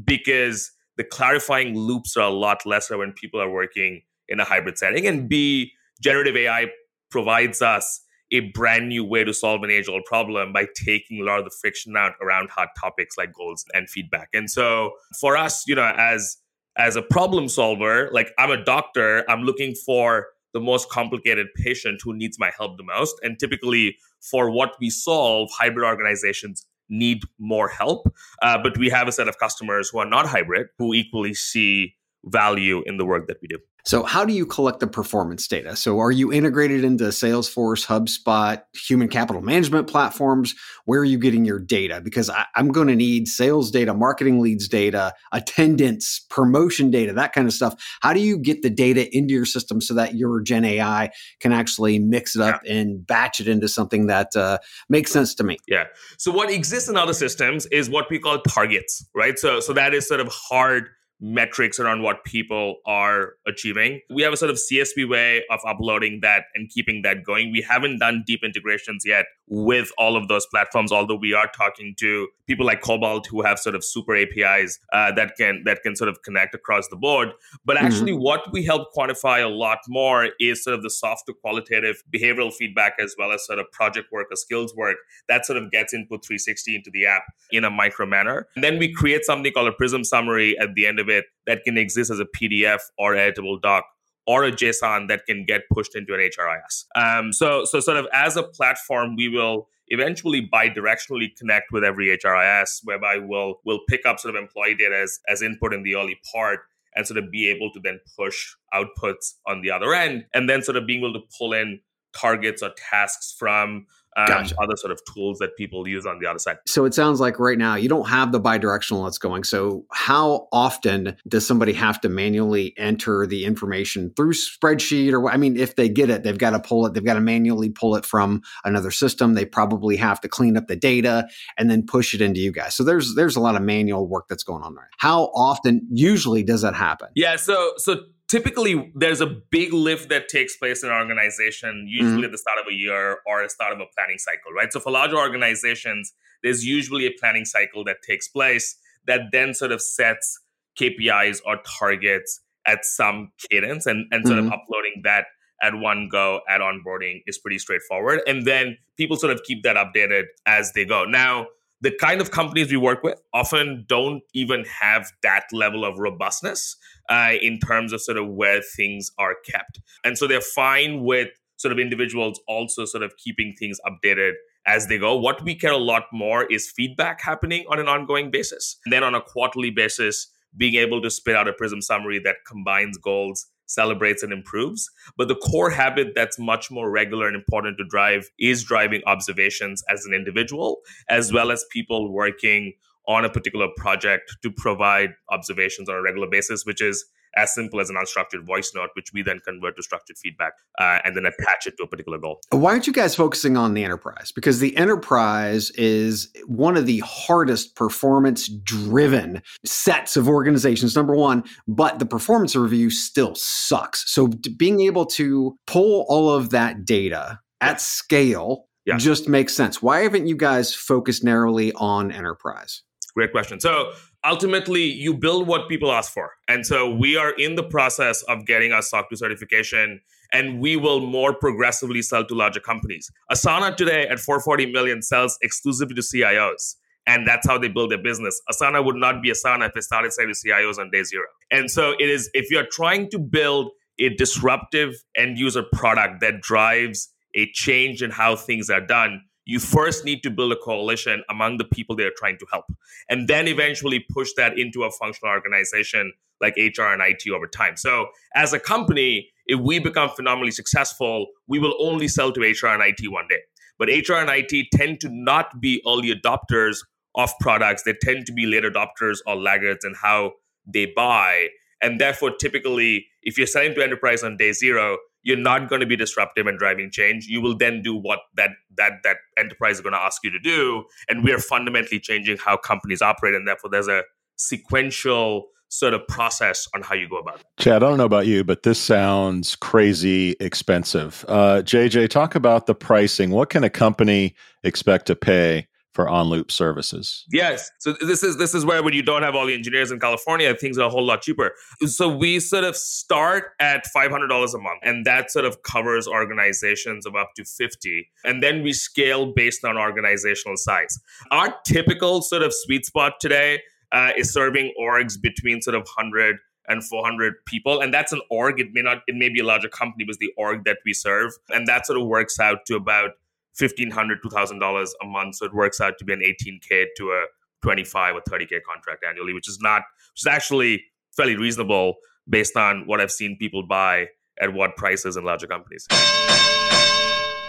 because 0.05 0.71
the 0.97 1.03
clarifying 1.03 1.77
loops 1.77 2.15
are 2.17 2.29
a 2.29 2.33
lot 2.33 2.65
lesser 2.65 2.97
when 2.97 3.13
people 3.13 3.41
are 3.41 3.49
working 3.49 4.01
in 4.27 4.39
a 4.39 4.43
hybrid 4.43 4.77
setting. 4.77 5.07
And 5.07 5.27
B, 5.27 5.71
generative 6.01 6.35
AI 6.35 6.67
provides 7.11 7.61
us 7.61 8.01
a 8.31 8.39
brand 8.51 8.89
new 8.89 9.03
way 9.03 9.23
to 9.23 9.33
solve 9.33 9.63
an 9.63 9.69
age 9.69 9.87
old 9.87 10.03
problem 10.05 10.51
by 10.51 10.67
taking 10.83 11.21
a 11.21 11.23
lot 11.23 11.39
of 11.39 11.45
the 11.45 11.51
friction 11.61 11.95
out 11.95 12.13
around 12.21 12.49
hard 12.49 12.69
topics 12.79 13.17
like 13.17 13.33
goals 13.33 13.65
and 13.73 13.89
feedback. 13.89 14.29
And 14.33 14.49
so 14.49 14.93
for 15.19 15.37
us, 15.37 15.63
you 15.67 15.75
know, 15.75 15.93
as 15.97 16.37
as 16.77 16.97
a 16.97 17.01
problem 17.01 17.47
solver, 17.47 18.09
like 18.11 18.31
I'm 18.37 18.51
a 18.51 18.61
doctor, 18.61 19.23
I'm 19.29 19.43
looking 19.43 19.75
for 19.75 20.27
the 20.55 20.61
most 20.61 20.89
complicated 20.89 21.47
patient 21.57 21.99
who 22.01 22.15
needs 22.15 22.39
my 22.39 22.49
help 22.57 22.77
the 22.77 22.83
most. 22.83 23.15
And 23.21 23.37
typically, 23.37 23.97
for 24.31 24.49
what 24.49 24.71
we 24.79 24.89
solve, 24.89 25.49
hybrid 25.51 25.85
organizations 25.85 26.65
need 26.89 27.23
more 27.37 27.67
help. 27.67 28.07
Uh, 28.41 28.57
but 28.63 28.77
we 28.77 28.89
have 28.89 29.07
a 29.07 29.11
set 29.11 29.27
of 29.27 29.37
customers 29.37 29.89
who 29.89 29.99
are 29.99 30.09
not 30.09 30.25
hybrid 30.25 30.67
who 30.79 30.93
equally 30.93 31.33
see 31.33 31.95
value 32.23 32.81
in 32.85 32.95
the 32.97 33.05
work 33.05 33.27
that 33.27 33.37
we 33.41 33.49
do. 33.49 33.57
So, 33.85 34.01
how 34.01 34.25
do 34.25 34.33
you 34.33 34.47
collect 34.47 34.79
the 34.79 34.87
performance 34.87 35.47
data? 35.47 35.75
So, 35.75 35.99
are 35.99 36.11
you 36.11 36.33
integrated 36.33 36.83
into 36.83 37.03
Salesforce, 37.05 37.85
HubSpot, 37.85 38.63
human 38.73 39.07
capital 39.07 39.43
management 39.43 39.87
platforms? 39.87 40.55
Where 40.85 41.01
are 41.01 41.05
you 41.05 41.19
getting 41.19 41.45
your 41.45 41.59
data? 41.59 42.01
Because 42.01 42.27
I, 42.27 42.45
am 42.55 42.69
going 42.69 42.87
to 42.87 42.95
need 42.95 43.27
sales 43.27 43.69
data, 43.69 43.93
marketing 43.93 44.41
leads 44.41 44.67
data, 44.67 45.13
attendance, 45.31 46.25
promotion 46.31 46.89
data, 46.89 47.13
that 47.13 47.33
kind 47.33 47.45
of 47.45 47.53
stuff. 47.53 47.75
How 48.01 48.11
do 48.11 48.21
you 48.21 48.39
get 48.39 48.63
the 48.63 48.71
data 48.71 49.15
into 49.15 49.35
your 49.35 49.45
system 49.45 49.79
so 49.79 49.93
that 49.93 50.15
your 50.15 50.41
Gen 50.41 50.65
AI 50.65 51.11
can 51.39 51.51
actually 51.51 51.99
mix 51.99 52.35
it 52.35 52.41
up 52.41 52.61
yeah. 52.65 52.73
and 52.73 53.05
batch 53.05 53.39
it 53.39 53.47
into 53.47 53.67
something 53.67 54.07
that 54.07 54.35
uh, 54.35 54.57
makes 54.89 55.11
sense 55.11 55.35
to 55.35 55.43
me? 55.43 55.57
Yeah. 55.67 55.83
So, 56.17 56.31
what 56.31 56.49
exists 56.49 56.89
in 56.89 56.97
other 56.97 57.13
systems 57.13 57.67
is 57.67 57.87
what 57.87 58.09
we 58.09 58.17
call 58.17 58.41
targets, 58.41 59.05
right? 59.13 59.37
So, 59.37 59.59
so 59.59 59.73
that 59.73 59.93
is 59.93 60.07
sort 60.07 60.21
of 60.21 60.29
hard 60.29 60.89
metrics 61.19 61.79
around 61.79 62.01
what 62.01 62.23
people 62.23 62.77
are 62.85 63.33
achieving. 63.47 64.01
We 64.09 64.21
have 64.23 64.33
a 64.33 64.37
sort 64.37 64.51
of 64.51 64.57
CSV 64.57 65.09
way 65.09 65.43
of 65.49 65.59
uploading 65.65 66.19
that 66.21 66.45
and 66.55 66.69
keeping 66.69 67.01
that 67.03 67.23
going. 67.23 67.51
We 67.51 67.61
haven't 67.61 67.99
done 67.99 68.23
deep 68.25 68.41
integrations 68.43 69.03
yet 69.05 69.25
with 69.47 69.91
all 69.97 70.17
of 70.17 70.27
those 70.27 70.45
platforms, 70.47 70.91
although 70.91 71.15
we 71.15 71.33
are 71.33 71.47
talking 71.55 71.95
to 71.99 72.27
people 72.47 72.65
like 72.65 72.81
Cobalt 72.81 73.27
who 73.27 73.41
have 73.41 73.59
sort 73.59 73.75
of 73.75 73.83
super 73.83 74.15
APIs 74.15 74.79
uh, 74.93 75.11
that 75.13 75.33
can 75.37 75.63
that 75.65 75.81
can 75.83 75.95
sort 75.95 76.09
of 76.09 76.21
connect 76.23 76.55
across 76.55 76.87
the 76.87 76.95
board. 76.95 77.29
But 77.63 77.77
mm-hmm. 77.77 77.85
actually, 77.85 78.11
mm-hmm. 78.11 78.23
what 78.23 78.51
we 78.51 78.63
help 78.63 78.93
quantify 78.95 79.43
a 79.43 79.47
lot 79.47 79.79
more 79.87 80.29
is 80.39 80.63
sort 80.63 80.75
of 80.75 80.83
the 80.83 80.89
soft 80.89 81.23
to 81.27 81.33
qualitative 81.33 82.03
behavioral 82.13 82.53
feedback 82.53 82.93
as 82.99 83.15
well 83.17 83.31
as 83.31 83.45
sort 83.45 83.59
of 83.59 83.71
project 83.71 84.11
work 84.11 84.27
or 84.31 84.35
skills 84.35 84.75
work 84.75 84.97
that 85.27 85.45
sort 85.45 85.57
of 85.57 85.71
gets 85.71 85.93
input 85.93 86.25
360 86.25 86.75
into 86.75 86.89
the 86.91 87.05
app 87.05 87.23
in 87.51 87.63
a 87.63 87.69
micro 87.69 88.05
manner. 88.05 88.47
And 88.55 88.63
then 88.63 88.77
we 88.77 88.93
create 88.93 89.25
something 89.25 89.51
called 89.51 89.67
a 89.67 89.71
Prism 89.71 90.03
summary 90.03 90.57
at 90.59 90.75
the 90.75 90.85
end 90.85 90.99
of 90.99 91.04
it 91.09 91.25
that 91.45 91.63
can 91.63 91.77
exist 91.77 92.11
as 92.11 92.19
a 92.19 92.25
PDF 92.25 92.81
or 92.97 93.13
editable 93.13 93.61
doc 93.61 93.85
or 94.27 94.43
a 94.43 94.51
JSON 94.51 95.07
that 95.07 95.25
can 95.25 95.45
get 95.45 95.61
pushed 95.71 95.95
into 95.95 96.13
an 96.13 96.19
HRIS. 96.19 96.85
Um, 96.95 97.31
so, 97.31 97.63
so 97.65 97.79
sort 97.79 97.97
of 97.97 98.07
as 98.11 98.35
a 98.35 98.43
platform, 98.43 99.15
we 99.15 99.29
will 99.29 99.67
eventually 99.87 100.47
bidirectionally 100.51 101.35
connect 101.37 101.71
with 101.71 101.83
every 101.83 102.07
HRIS, 102.17 102.81
whereby 102.83 103.17
we'll 103.17 103.61
we'll 103.65 103.81
pick 103.87 104.05
up 104.05 104.19
sort 104.19 104.35
of 104.35 104.41
employee 104.41 104.75
data 104.75 104.99
as, 105.01 105.19
as 105.27 105.41
input 105.41 105.73
in 105.73 105.83
the 105.83 105.95
early 105.95 106.19
part 106.33 106.61
and 106.95 107.05
sort 107.05 107.17
of 107.17 107.29
be 107.29 107.49
able 107.49 107.69
to 107.71 107.79
then 107.79 107.99
push 108.17 108.53
outputs 108.73 109.33
on 109.45 109.61
the 109.61 109.69
other 109.69 109.93
end, 109.93 110.25
and 110.33 110.49
then 110.49 110.63
sort 110.63 110.77
of 110.77 110.87
being 110.87 111.01
able 111.01 111.13
to 111.13 111.25
pull 111.37 111.53
in 111.53 111.79
targets 112.15 112.63
or 112.63 112.71
tasks 112.77 113.35
from 113.37 113.85
um, 114.15 114.27
gotcha. 114.27 114.55
other 114.61 114.75
sort 114.75 114.91
of 114.91 115.01
tools 115.13 115.39
that 115.39 115.55
people 115.57 115.87
use 115.87 116.05
on 116.05 116.19
the 116.19 116.27
other 116.27 116.39
side. 116.39 116.57
So 116.67 116.85
it 116.85 116.93
sounds 116.93 117.19
like 117.19 117.39
right 117.39 117.57
now 117.57 117.75
you 117.75 117.89
don't 117.89 118.07
have 118.07 118.31
the 118.31 118.39
bidirectional 118.39 119.05
that's 119.05 119.17
going. 119.17 119.43
So 119.43 119.85
how 119.91 120.47
often 120.51 121.17
does 121.27 121.45
somebody 121.45 121.73
have 121.73 121.99
to 122.01 122.09
manually 122.09 122.73
enter 122.77 123.25
the 123.27 123.45
information 123.45 124.11
through 124.15 124.33
spreadsheet 124.33 125.13
or 125.13 125.29
I 125.29 125.37
mean, 125.37 125.57
if 125.57 125.75
they 125.75 125.89
get 125.89 126.09
it, 126.09 126.23
they've 126.23 126.37
got 126.37 126.51
to 126.51 126.59
pull 126.59 126.85
it, 126.85 126.93
they've 126.93 127.03
got 127.03 127.15
to 127.15 127.21
manually 127.21 127.69
pull 127.69 127.95
it 127.95 128.05
from 128.05 128.41
another 128.63 128.91
system. 128.91 129.33
They 129.33 129.45
probably 129.45 129.97
have 129.97 130.21
to 130.21 130.27
clean 130.27 130.57
up 130.57 130.67
the 130.67 130.75
data 130.75 131.27
and 131.57 131.69
then 131.69 131.85
push 131.85 132.13
it 132.13 132.21
into 132.21 132.39
you 132.39 132.51
guys. 132.51 132.75
So 132.75 132.83
there's 132.83 133.15
there's 133.15 133.35
a 133.35 133.41
lot 133.41 133.55
of 133.55 133.61
manual 133.61 134.07
work 134.07 134.27
that's 134.29 134.43
going 134.43 134.63
on 134.63 134.75
there. 134.75 134.89
How 134.97 135.25
often 135.33 135.87
usually 135.91 136.43
does 136.43 136.61
that 136.61 136.75
happen? 136.75 137.09
Yeah, 137.15 137.35
so 137.35 137.73
so 137.77 138.01
typically 138.27 138.91
there's 138.95 139.21
a 139.21 139.27
big 139.27 139.73
lift 139.73 140.09
that 140.09 140.27
takes 140.27 140.55
place 140.57 140.83
in 140.83 140.89
an 140.89 140.95
organization 140.95 141.85
usually 141.87 142.17
mm-hmm. 142.17 142.25
at 142.25 142.31
the 142.31 142.37
start 142.37 142.57
of 142.59 142.65
a 142.69 142.73
year 142.73 143.19
or 143.27 143.41
at 143.41 143.45
the 143.45 143.49
start 143.49 143.73
of 143.73 143.79
a 143.79 143.85
planning 143.95 144.17
cycle 144.17 144.51
right 144.55 144.71
so 144.71 144.79
for 144.79 144.91
larger 144.91 145.17
organizations 145.17 146.13
there's 146.43 146.65
usually 146.65 147.05
a 147.05 147.11
planning 147.19 147.45
cycle 147.45 147.83
that 147.83 147.97
takes 148.07 148.27
place 148.27 148.77
that 149.05 149.21
then 149.31 149.53
sort 149.53 149.71
of 149.71 149.81
sets 149.81 150.39
kpis 150.79 151.39
or 151.45 151.57
targets 151.79 152.41
at 152.65 152.83
some 152.83 153.31
cadence 153.49 153.85
and, 153.85 154.07
and 154.11 154.25
sort 154.25 154.39
mm-hmm. 154.39 154.47
of 154.47 154.53
uploading 154.53 155.01
that 155.03 155.25
at 155.61 155.75
one 155.75 156.09
go 156.11 156.41
at 156.49 156.61
onboarding 156.61 157.21
is 157.27 157.37
pretty 157.37 157.59
straightforward 157.59 158.21
and 158.27 158.45
then 158.45 158.77
people 158.97 159.15
sort 159.15 159.31
of 159.31 159.41
keep 159.43 159.63
that 159.63 159.75
updated 159.75 160.23
as 160.45 160.73
they 160.73 160.83
go 160.83 161.05
now 161.05 161.47
the 161.85 161.95
kind 162.01 162.19
of 162.19 162.31
companies 162.31 162.71
we 162.71 162.77
work 162.77 163.03
with 163.03 163.21
often 163.31 163.85
don't 163.87 164.23
even 164.33 164.65
have 164.65 165.11
that 165.21 165.43
level 165.53 165.85
of 165.85 165.99
robustness 165.99 166.75
uh, 167.09 167.33
in 167.39 167.59
terms 167.59 167.93
of 167.93 168.01
sort 168.01 168.17
of 168.17 168.27
where 168.27 168.59
things 168.75 169.11
are 169.19 169.35
kept. 169.45 169.79
And 170.03 170.17
so 170.17 170.25
they're 170.27 170.41
fine 170.41 171.03
with 171.03 171.29
sort 171.57 171.71
of 171.71 171.77
individuals 171.77 172.39
also 172.47 172.85
sort 172.85 173.03
of 173.03 173.15
keeping 173.17 173.53
things 173.59 173.79
updated 173.85 174.31
as 174.65 174.87
they 174.87 174.97
go. 174.97 175.15
What 175.15 175.43
we 175.43 175.53
care 175.53 175.73
a 175.73 175.77
lot 175.77 176.05
more 176.11 176.45
is 176.45 176.71
feedback 176.75 177.21
happening 177.21 177.65
on 177.69 177.79
an 177.79 177.87
ongoing 177.87 178.31
basis. 178.31 178.79
And 178.83 178.91
then 178.91 179.03
on 179.03 179.13
a 179.13 179.21
quarterly 179.21 179.69
basis, 179.69 180.31
being 180.57 180.73
able 180.73 181.03
to 181.03 181.11
spit 181.11 181.35
out 181.35 181.47
a 181.47 181.53
Prism 181.53 181.83
summary 181.83 182.17
that 182.23 182.37
combines 182.47 182.97
goals 182.97 183.45
celebrates 183.65 184.23
and 184.23 184.31
improves. 184.31 184.89
But 185.17 185.27
the 185.27 185.35
core 185.35 185.69
habit 185.69 186.13
that's 186.15 186.39
much 186.39 186.71
more 186.71 186.89
regular 186.89 187.27
and 187.27 187.35
important 187.35 187.77
to 187.77 187.85
drive 187.85 188.29
is 188.39 188.63
driving 188.63 189.01
observations 189.05 189.83
as 189.89 190.05
an 190.05 190.13
individual, 190.13 190.81
as 191.09 191.31
well 191.33 191.51
as 191.51 191.65
people 191.71 192.11
working 192.11 192.73
on 193.07 193.23
a 193.23 193.29
particular 193.29 193.67
project 193.77 194.35
to 194.41 194.51
provide 194.51 195.11
observations 195.29 195.89
on 195.89 195.95
a 195.95 196.01
regular 196.01 196.27
basis, 196.27 196.65
which 196.65 196.81
is 196.81 197.05
as 197.37 197.53
simple 197.53 197.79
as 197.79 197.89
an 197.89 197.95
unstructured 197.95 198.45
voice 198.45 198.71
note, 198.75 198.89
which 198.95 199.11
we 199.13 199.21
then 199.21 199.39
convert 199.45 199.75
to 199.77 199.83
structured 199.83 200.17
feedback 200.17 200.53
uh, 200.79 200.99
and 201.03 201.15
then 201.15 201.25
attach 201.25 201.67
it 201.67 201.75
to 201.77 201.83
a 201.83 201.87
particular 201.87 202.17
goal. 202.17 202.39
Why 202.51 202.71
aren't 202.71 202.87
you 202.87 202.93
guys 202.93 203.15
focusing 203.15 203.57
on 203.57 203.73
the 203.73 203.83
enterprise? 203.83 204.31
Because 204.31 204.59
the 204.59 204.75
enterprise 204.77 205.69
is 205.71 206.31
one 206.47 206.77
of 206.77 206.85
the 206.85 206.99
hardest 206.99 207.75
performance 207.75 208.47
driven 208.47 209.41
sets 209.65 210.15
of 210.17 210.27
organizations, 210.29 210.95
number 210.95 211.15
one, 211.15 211.43
but 211.67 211.99
the 211.99 212.05
performance 212.05 212.55
review 212.55 212.89
still 212.89 213.35
sucks. 213.35 214.09
So 214.11 214.27
being 214.57 214.81
able 214.81 215.05
to 215.07 215.57
pull 215.67 216.05
all 216.07 216.29
of 216.29 216.49
that 216.51 216.85
data 216.85 217.39
at 217.61 217.81
scale 217.81 218.67
Yeah. 218.85 218.97
just 218.97 219.27
makes 219.27 219.53
sense. 219.55 219.81
Why 219.81 220.01
haven't 220.01 220.27
you 220.27 220.35
guys 220.35 220.73
focused 220.75 221.23
narrowly 221.23 221.71
on 221.73 222.11
enterprise? 222.11 222.83
Great 223.15 223.31
question. 223.31 223.59
So 223.59 223.93
ultimately, 224.25 224.83
you 224.83 225.13
build 225.13 225.47
what 225.47 225.69
people 225.69 225.91
ask 225.91 226.11
for. 226.11 226.31
And 226.47 226.65
so 226.65 226.89
we 226.93 227.17
are 227.17 227.31
in 227.31 227.55
the 227.55 227.63
process 227.63 228.21
of 228.23 228.45
getting 228.45 228.71
our 228.71 228.81
SOC 228.81 229.09
2 229.09 229.15
certification, 229.15 230.01
and 230.33 230.59
we 230.59 230.75
will 230.75 230.99
more 230.99 231.33
progressively 231.33 232.01
sell 232.01 232.25
to 232.25 232.35
larger 232.35 232.59
companies. 232.59 233.11
Asana 233.31 233.75
today 233.75 234.07
at 234.07 234.19
440 234.19 234.71
million 234.71 235.01
sells 235.01 235.37
exclusively 235.41 235.95
to 235.95 236.01
CIOs. 236.01 236.75
And 237.07 237.27
that's 237.27 237.47
how 237.47 237.59
they 237.59 237.67
build 237.67 237.91
their 237.91 238.01
business. 238.01 238.41
Asana 238.51 238.83
would 238.83 238.95
not 238.95 239.21
be 239.21 239.29
Asana 239.29 239.67
if 239.67 239.73
they 239.73 239.81
started 239.81 240.11
selling 240.11 240.33
to 240.33 240.49
CIOs 240.49 240.79
on 240.79 240.89
day 240.89 241.03
zero. 241.03 241.25
And 241.51 241.69
so 241.69 241.93
it 241.99 242.09
is, 242.09 242.29
if 242.33 242.49
you're 242.49 242.65
trying 242.71 243.09
to 243.11 243.19
build 243.19 243.71
a 243.99 244.09
disruptive 244.09 244.95
end 245.15 245.37
user 245.37 245.63
product 245.71 246.21
that 246.21 246.41
drives 246.41 247.13
a 247.35 247.49
change 247.53 248.01
in 248.01 248.09
how 248.09 248.35
things 248.35 248.69
are 248.69 248.81
done, 248.81 249.21
you 249.45 249.59
first 249.59 250.03
need 250.03 250.23
to 250.23 250.31
build 250.31 250.51
a 250.51 250.55
coalition 250.55 251.23
among 251.29 251.57
the 251.57 251.63
people 251.63 251.95
they're 251.95 252.11
trying 252.17 252.37
to 252.39 252.45
help. 252.51 252.65
And 253.09 253.27
then 253.27 253.47
eventually 253.47 254.05
push 254.11 254.31
that 254.37 254.57
into 254.57 254.83
a 254.83 254.91
functional 254.91 255.33
organization 255.33 256.13
like 256.41 256.55
HR 256.57 256.83
and 256.83 257.01
IT 257.01 257.29
over 257.31 257.47
time. 257.47 257.77
So 257.77 258.07
as 258.33 258.53
a 258.53 258.59
company, 258.59 259.29
if 259.45 259.59
we 259.59 259.79
become 259.79 260.09
phenomenally 260.09 260.51
successful, 260.51 261.27
we 261.47 261.59
will 261.59 261.75
only 261.79 262.07
sell 262.07 262.31
to 262.31 262.41
HR 262.41 262.67
and 262.67 262.83
IT 262.83 263.09
one 263.11 263.27
day. 263.29 263.39
But 263.77 263.89
HR 263.89 264.15
and 264.15 264.29
IT 264.31 264.67
tend 264.71 264.99
to 265.01 265.09
not 265.09 265.61
be 265.61 265.81
early 265.87 266.13
adopters 266.13 266.77
of 267.15 267.31
products. 267.39 267.83
They 267.83 267.93
tend 268.01 268.25
to 268.25 268.33
be 268.33 268.45
late 268.45 268.63
adopters 268.63 269.19
or 269.27 269.35
laggards 269.35 269.85
in 269.85 269.93
how 270.01 270.33
they 270.65 270.87
buy. 270.87 271.49
And 271.81 271.99
therefore, 271.99 272.31
typically, 272.31 273.07
if 273.21 273.37
you're 273.37 273.47
selling 273.47 273.75
to 273.75 273.83
enterprise 273.83 274.23
on 274.23 274.37
day 274.37 274.53
zero, 274.53 274.97
you're 275.25 275.35
not 275.35 275.67
going 275.67 275.81
to 275.81 275.87
be 275.87 275.97
disruptive 275.97 276.47
and 276.47 276.57
driving 276.57 276.89
change. 276.91 277.25
You 277.25 277.41
will 277.41 277.57
then 277.57 277.81
do 277.81 277.95
what 277.95 278.19
that 278.35 278.51
that 278.77 279.03
that 279.03 279.17
enterprise 279.37 279.77
is 279.77 279.81
going 279.81 279.93
to 279.93 279.99
ask 279.99 280.23
you 280.23 280.31
to 280.31 280.39
do. 280.39 280.85
And 281.09 281.23
we 281.23 281.33
are 281.33 281.39
fundamentally 281.39 281.99
changing 281.99 282.37
how 282.37 282.55
companies 282.55 283.01
operate. 283.01 283.33
And 283.33 283.47
therefore, 283.47 283.71
there's 283.71 283.89
a 283.89 284.03
sequential 284.37 285.47
sort 285.69 285.95
of 285.95 286.07
process 286.07 286.67
on 286.75 286.83
how 286.83 286.93
you 286.93 287.09
go 287.09 287.17
about 287.17 287.39
it. 287.39 287.45
Chad, 287.59 287.83
I 287.83 287.89
don't 287.89 287.97
know 287.97 288.05
about 288.05 288.27
you, 288.27 288.43
but 288.43 288.63
this 288.63 288.79
sounds 288.79 289.55
crazy 289.55 290.35
expensive. 290.39 291.25
Uh, 291.27 291.63
JJ, 291.65 292.09
talk 292.09 292.35
about 292.35 292.67
the 292.67 292.75
pricing. 292.75 293.31
What 293.31 293.49
can 293.49 293.63
a 293.63 293.69
company 293.69 294.35
expect 294.63 295.07
to 295.07 295.15
pay 295.15 295.67
for 295.95 296.07
OnLoop 296.07 296.51
services? 296.51 297.25
Yes. 297.31 297.71
So 297.79 297.93
this 298.01 298.21
is 298.21 298.37
this 298.37 298.53
is 298.53 298.65
where 298.65 298.83
when 298.83 298.93
you 298.93 299.01
don't 299.01 299.23
have 299.23 299.33
all 299.33 299.45
the 299.45 299.53
engineers 299.53 299.91
in 299.91 299.99
California, 299.99 300.53
things 300.53 300.77
are 300.77 300.87
a 300.87 300.89
whole 300.89 301.05
lot 301.05 301.21
cheaper. 301.21 301.53
So 301.85 302.09
we 302.09 302.41
sort 302.41 302.65
of 302.65 302.75
start 302.75 303.53
at 303.61 303.87
five 303.87 304.11
hundred 304.11 304.27
dollars 304.27 304.53
a 304.53 304.59
month, 304.59 304.81
and 304.83 305.05
that 305.05 305.31
sort 305.31 305.45
of 305.45 305.63
covers 305.63 306.07
organizations 306.07 307.05
of 307.05 307.15
up 307.15 307.31
to 307.37 307.45
fifty, 307.45 308.09
and 308.25 308.43
then 308.43 308.61
we 308.61 308.73
scale 308.73 309.31
based 309.31 309.63
on 309.63 309.77
organizational 309.77 310.57
size. 310.57 310.99
Our 311.31 311.55
typical 311.65 312.21
sort 312.21 312.43
of 312.43 312.53
sweet 312.53 312.85
spot 312.85 313.13
today 313.21 313.61
uh, 313.93 314.11
is 314.17 314.33
serving 314.33 314.73
orgs 314.79 315.19
between 315.19 315.61
sort 315.61 315.75
of 315.75 315.87
hundred 315.87 316.37
and 316.67 316.83
400 316.83 317.35
people 317.45 317.79
and 317.79 317.93
that's 317.93 318.11
an 318.11 318.21
org 318.31 318.59
it 318.59 318.69
may 318.73 318.81
not 318.81 319.03
it 319.05 319.13
may 319.13 319.29
be 319.29 319.39
a 319.39 319.43
larger 319.43 319.69
company 319.69 320.03
but 320.03 320.17
the 320.17 320.33
org 320.35 320.63
that 320.65 320.79
we 320.83 320.93
serve 320.93 321.31
and 321.49 321.67
that 321.67 321.85
sort 321.85 321.99
of 321.99 322.07
works 322.07 322.39
out 322.39 322.65
to 322.65 322.75
about 322.75 323.11
$1500 323.59 324.17
$2000 324.23 324.87
a 325.01 325.05
month 325.05 325.35
so 325.35 325.45
it 325.45 325.53
works 325.53 325.79
out 325.81 325.97
to 325.97 326.05
be 326.05 326.13
an 326.13 326.21
18k 326.21 326.85
to 326.97 327.11
a 327.11 327.25
25 327.63 328.15
or 328.15 328.21
30k 328.21 328.61
contract 328.69 329.03
annually 329.07 329.33
which 329.33 329.47
is 329.47 329.59
not 329.61 329.81
which 330.13 330.21
is 330.21 330.27
actually 330.27 330.83
fairly 331.15 331.35
reasonable 331.35 331.95
based 332.29 332.55
on 332.57 332.85
what 332.85 332.99
i've 332.99 333.11
seen 333.11 333.37
people 333.37 333.63
buy 333.65 334.07
at 334.41 334.53
what 334.53 334.75
prices 334.75 335.15
in 335.17 335.23
larger 335.23 335.47
companies 335.47 335.87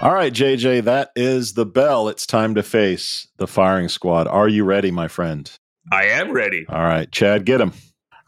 All 0.02 0.12
right, 0.12 0.30
JJ, 0.32 0.84
that 0.84 1.10
is 1.16 1.54
the 1.54 1.64
bell. 1.64 2.08
It's 2.08 2.26
time 2.26 2.54
to 2.56 2.62
face 2.62 3.28
the 3.38 3.46
firing 3.46 3.88
squad. 3.88 4.26
Are 4.28 4.46
you 4.46 4.62
ready, 4.62 4.90
my 4.90 5.08
friend? 5.08 5.50
i 5.90 6.04
am 6.04 6.32
ready 6.32 6.66
All 6.68 6.82
right, 6.82 7.10
Chad, 7.10 7.46
get 7.46 7.62
him. 7.62 7.72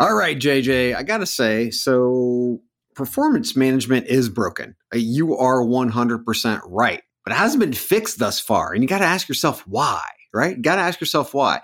All 0.01 0.15
right, 0.15 0.39
JJ, 0.39 0.97
I 0.97 1.03
got 1.03 1.19
to 1.19 1.27
say, 1.27 1.71
so 1.71 2.61
performance 2.95 3.55
management 3.55 4.07
is 4.07 4.29
broken. 4.29 4.77
Uh, 4.95 4.99
You 4.99 5.37
are 5.37 5.61
100% 5.61 6.61
right, 6.67 7.03
but 7.29 7.35
it 7.35 7.41
hasn't 7.41 7.61
been 7.61 7.75
fixed 7.75 8.19
thus 8.19 8.41
far. 8.41 8.73
And 8.73 8.83
you 8.83 8.89
got 8.89 9.01
to 9.01 9.05
ask 9.05 9.29
yourself 9.29 9.63
why, 9.67 10.01
right? 10.33 10.57
You 10.57 10.63
got 10.63 10.77
to 10.77 10.81
ask 10.81 10.99
yourself 10.99 11.35
why. 11.35 11.61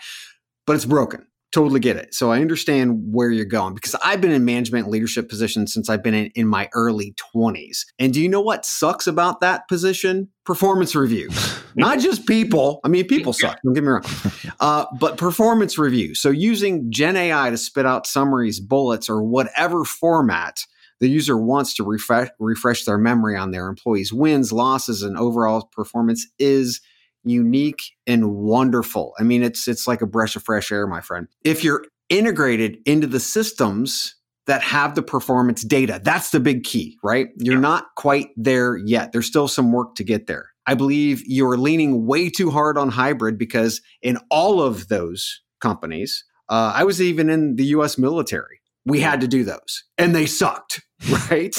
But 0.66 0.76
it's 0.76 0.84
broken. 0.84 1.26
Totally 1.52 1.80
get 1.80 1.96
it. 1.96 2.12
So 2.12 2.30
I 2.30 2.42
understand 2.42 3.00
where 3.14 3.30
you're 3.30 3.46
going 3.46 3.72
because 3.72 3.94
I've 4.04 4.20
been 4.20 4.30
in 4.30 4.44
management 4.44 4.90
leadership 4.90 5.26
positions 5.26 5.72
since 5.72 5.88
I've 5.88 6.02
been 6.02 6.12
in, 6.12 6.26
in 6.34 6.46
my 6.46 6.68
early 6.74 7.14
20s. 7.34 7.86
And 7.98 8.12
do 8.12 8.20
you 8.20 8.28
know 8.28 8.42
what 8.42 8.66
sucks 8.66 9.06
about 9.06 9.40
that 9.40 9.66
position? 9.66 10.28
Performance 10.44 10.94
review. 10.94 11.30
Not 11.76 11.98
just 11.98 12.26
people. 12.26 12.80
I 12.84 12.88
mean, 12.88 13.06
people 13.06 13.32
suck. 13.32 13.58
Don't 13.64 13.72
get 13.72 13.84
me 13.84 13.88
wrong. 13.88 14.04
Uh, 14.60 14.86
but 15.00 15.18
performance 15.18 15.76
review. 15.78 16.14
So 16.14 16.30
using 16.30 16.90
Gen 16.90 17.16
AI 17.16 17.50
to 17.50 17.58
spit 17.58 17.84
out 17.84 18.06
summaries, 18.06 18.60
bullets, 18.60 19.10
or 19.10 19.22
whatever 19.22 19.84
format 19.84 20.64
the 21.04 21.10
user 21.10 21.36
wants 21.36 21.74
to 21.74 21.84
refresh 21.84 22.30
refresh 22.38 22.84
their 22.86 22.96
memory 22.96 23.36
on 23.36 23.50
their 23.50 23.68
employees' 23.68 24.10
wins, 24.10 24.52
losses, 24.52 25.02
and 25.02 25.18
overall 25.18 25.68
performance 25.70 26.26
is 26.38 26.80
unique 27.24 27.82
and 28.06 28.34
wonderful. 28.34 29.12
I 29.18 29.22
mean, 29.22 29.42
it's 29.42 29.68
it's 29.68 29.86
like 29.86 30.00
a 30.00 30.06
breath 30.06 30.34
of 30.34 30.42
fresh 30.44 30.72
air, 30.72 30.86
my 30.86 31.02
friend. 31.02 31.28
If 31.44 31.62
you're 31.62 31.84
integrated 32.08 32.78
into 32.86 33.06
the 33.06 33.20
systems 33.20 34.14
that 34.46 34.62
have 34.62 34.94
the 34.94 35.02
performance 35.02 35.62
data, 35.62 36.00
that's 36.02 36.30
the 36.30 36.40
big 36.40 36.64
key, 36.64 36.96
right? 37.04 37.28
You're 37.36 37.56
Yeah. 37.56 37.60
not 37.60 37.84
quite 37.98 38.28
there 38.36 38.78
yet. 38.78 39.12
There's 39.12 39.26
still 39.26 39.48
some 39.48 39.72
work 39.72 39.94
to 39.96 40.04
get 40.04 40.26
there. 40.26 40.46
I 40.66 40.72
believe 40.72 41.22
you're 41.26 41.58
leaning 41.58 42.06
way 42.06 42.30
too 42.30 42.50
hard 42.50 42.78
on 42.78 42.88
hybrid 42.88 43.36
because 43.36 43.82
in 44.00 44.16
all 44.30 44.62
of 44.62 44.88
those 44.88 45.42
companies, 45.60 46.24
uh, 46.48 46.72
I 46.74 46.84
was 46.84 47.02
even 47.02 47.28
in 47.28 47.56
the 47.56 47.64
US 47.76 47.98
military. 47.98 48.60
We 48.86 49.00
had 49.00 49.20
to 49.22 49.28
do 49.28 49.44
those 49.44 49.84
and 49.98 50.14
they 50.14 50.26
sucked, 50.26 50.82
right? 51.30 51.54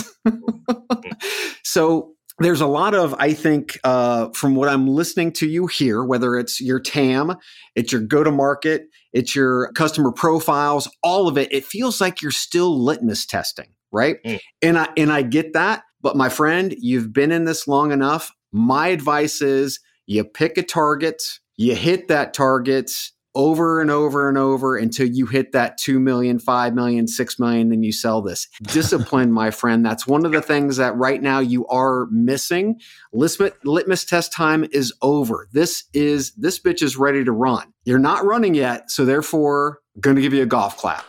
so 1.64 2.16
there's 2.40 2.62
a 2.62 2.68
lot 2.68 2.94
of, 2.94 3.16
I 3.18 3.34
think, 3.34 3.80
uh, 3.84 4.30
from 4.34 4.56
what 4.56 4.68
I'm 4.68 4.88
listening 4.88 5.32
to 5.34 5.48
you 5.48 5.68
here, 5.68 6.04
whether 6.04 6.36
it's 6.36 6.60
your 6.60 6.80
TAM, 6.80 7.36
it's 7.76 7.92
your 7.92 8.02
go 8.02 8.24
to 8.24 8.32
market, 8.32 8.88
it's 9.14 9.36
your 9.36 9.72
customer 9.74 10.12
profiles, 10.12 10.90
all 11.02 11.28
of 11.28 11.38
it, 11.38 11.52
it 11.54 11.66
feels 11.66 12.02
like 12.02 12.22
you're 12.22 12.32
still 12.32 12.78
litmus 12.78 13.26
testing, 13.26 13.70
right? 13.92 14.18
Mm. 14.24 14.40
And 14.62 14.78
I 14.78 14.90
and 14.98 15.12
I 15.14 15.22
get 15.22 15.54
that, 15.54 15.84
but 16.02 16.18
my 16.18 16.28
friend, 16.28 16.76
you've 16.78 17.14
been 17.14 17.32
in 17.32 17.46
this 17.46 17.68
long 17.68 17.92
enough. 17.92 18.32
My 18.52 18.88
advice 18.88 19.42
is 19.42 19.80
you 20.06 20.24
pick 20.26 20.58
a 20.58 20.64
target, 20.64 21.24
you 21.56 21.76
hit 21.76 22.10
that 22.10 22.34
target 22.34 22.92
over 23.36 23.82
and 23.82 23.92
over 23.92 24.28
and 24.30 24.38
over 24.38 24.78
until 24.78 25.08
you 25.08 25.26
hit 25.26 25.52
that 25.52 25.78
2 25.78 26.00
million, 26.00 26.40
5 26.40 26.74
million, 26.74 27.08
6 27.08 27.40
million, 27.40 27.70
then 27.70 27.84
you 27.84 27.92
sell 27.92 28.22
this. 28.22 28.48
Discipline, 28.64 29.32
my 29.32 29.52
friend. 29.52 29.86
That's 29.86 30.08
one 30.08 30.26
of 30.26 30.32
the 30.32 30.42
things 30.42 30.78
that 30.78 30.96
right 30.96 31.22
now 31.22 31.40
you 31.40 31.68
are 31.68 32.08
missing. 32.12 32.80
Litmus, 33.14 33.54
litmus 33.64 34.06
test 34.06 34.32
time 34.32 34.66
is 34.72 34.94
over. 35.02 35.48
This 35.52 35.84
is 35.94 36.32
this 36.34 36.60
bitch 36.60 36.82
is 36.82 36.98
ready 36.98 37.24
to 37.24 37.32
run. 37.32 37.74
You're 37.84 38.00
not 38.00 38.26
running 38.26 38.56
yet, 38.56 38.90
so 38.90 39.06
therefore, 39.06 39.80
going 40.00 40.16
to 40.16 40.22
give 40.22 40.34
you 40.34 40.44
a 40.44 40.48
golf 40.48 40.78
clap. 40.78 41.06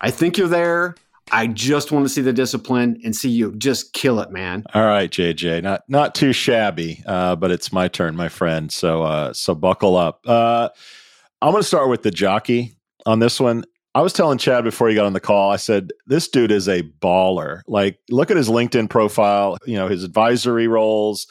I 0.00 0.10
think 0.10 0.36
you're 0.36 0.48
there. 0.48 0.96
I 1.30 1.46
just 1.46 1.92
want 1.92 2.04
to 2.04 2.10
see 2.10 2.20
the 2.20 2.32
discipline 2.32 3.00
and 3.04 3.16
see 3.16 3.30
you 3.30 3.54
just 3.56 3.94
kill 3.94 4.20
it, 4.20 4.30
man. 4.30 4.64
All 4.74 4.84
right, 4.84 5.10
JJ, 5.10 5.62
not 5.62 5.82
not 5.88 6.14
too 6.14 6.32
shabby, 6.32 7.02
uh, 7.06 7.36
but 7.36 7.50
it's 7.50 7.72
my 7.72 7.88
turn, 7.88 8.16
my 8.16 8.28
friend. 8.28 8.70
So 8.70 9.02
uh, 9.02 9.32
so 9.32 9.54
buckle 9.54 9.96
up. 9.96 10.20
Uh, 10.26 10.68
I'm 11.42 11.50
going 11.50 11.60
to 11.60 11.66
start 11.66 11.88
with 11.88 12.04
the 12.04 12.12
jockey 12.12 12.76
on 13.04 13.18
this 13.18 13.40
one. 13.40 13.64
I 13.96 14.00
was 14.00 14.12
telling 14.12 14.38
Chad 14.38 14.62
before 14.62 14.88
he 14.88 14.94
got 14.94 15.06
on 15.06 15.12
the 15.12 15.20
call. 15.20 15.50
I 15.50 15.56
said 15.56 15.90
this 16.06 16.28
dude 16.28 16.52
is 16.52 16.68
a 16.68 16.82
baller. 16.82 17.62
Like, 17.66 17.98
look 18.10 18.30
at 18.30 18.36
his 18.36 18.48
LinkedIn 18.48 18.88
profile. 18.88 19.58
You 19.66 19.76
know 19.76 19.88
his 19.88 20.04
advisory 20.04 20.68
roles, 20.68 21.26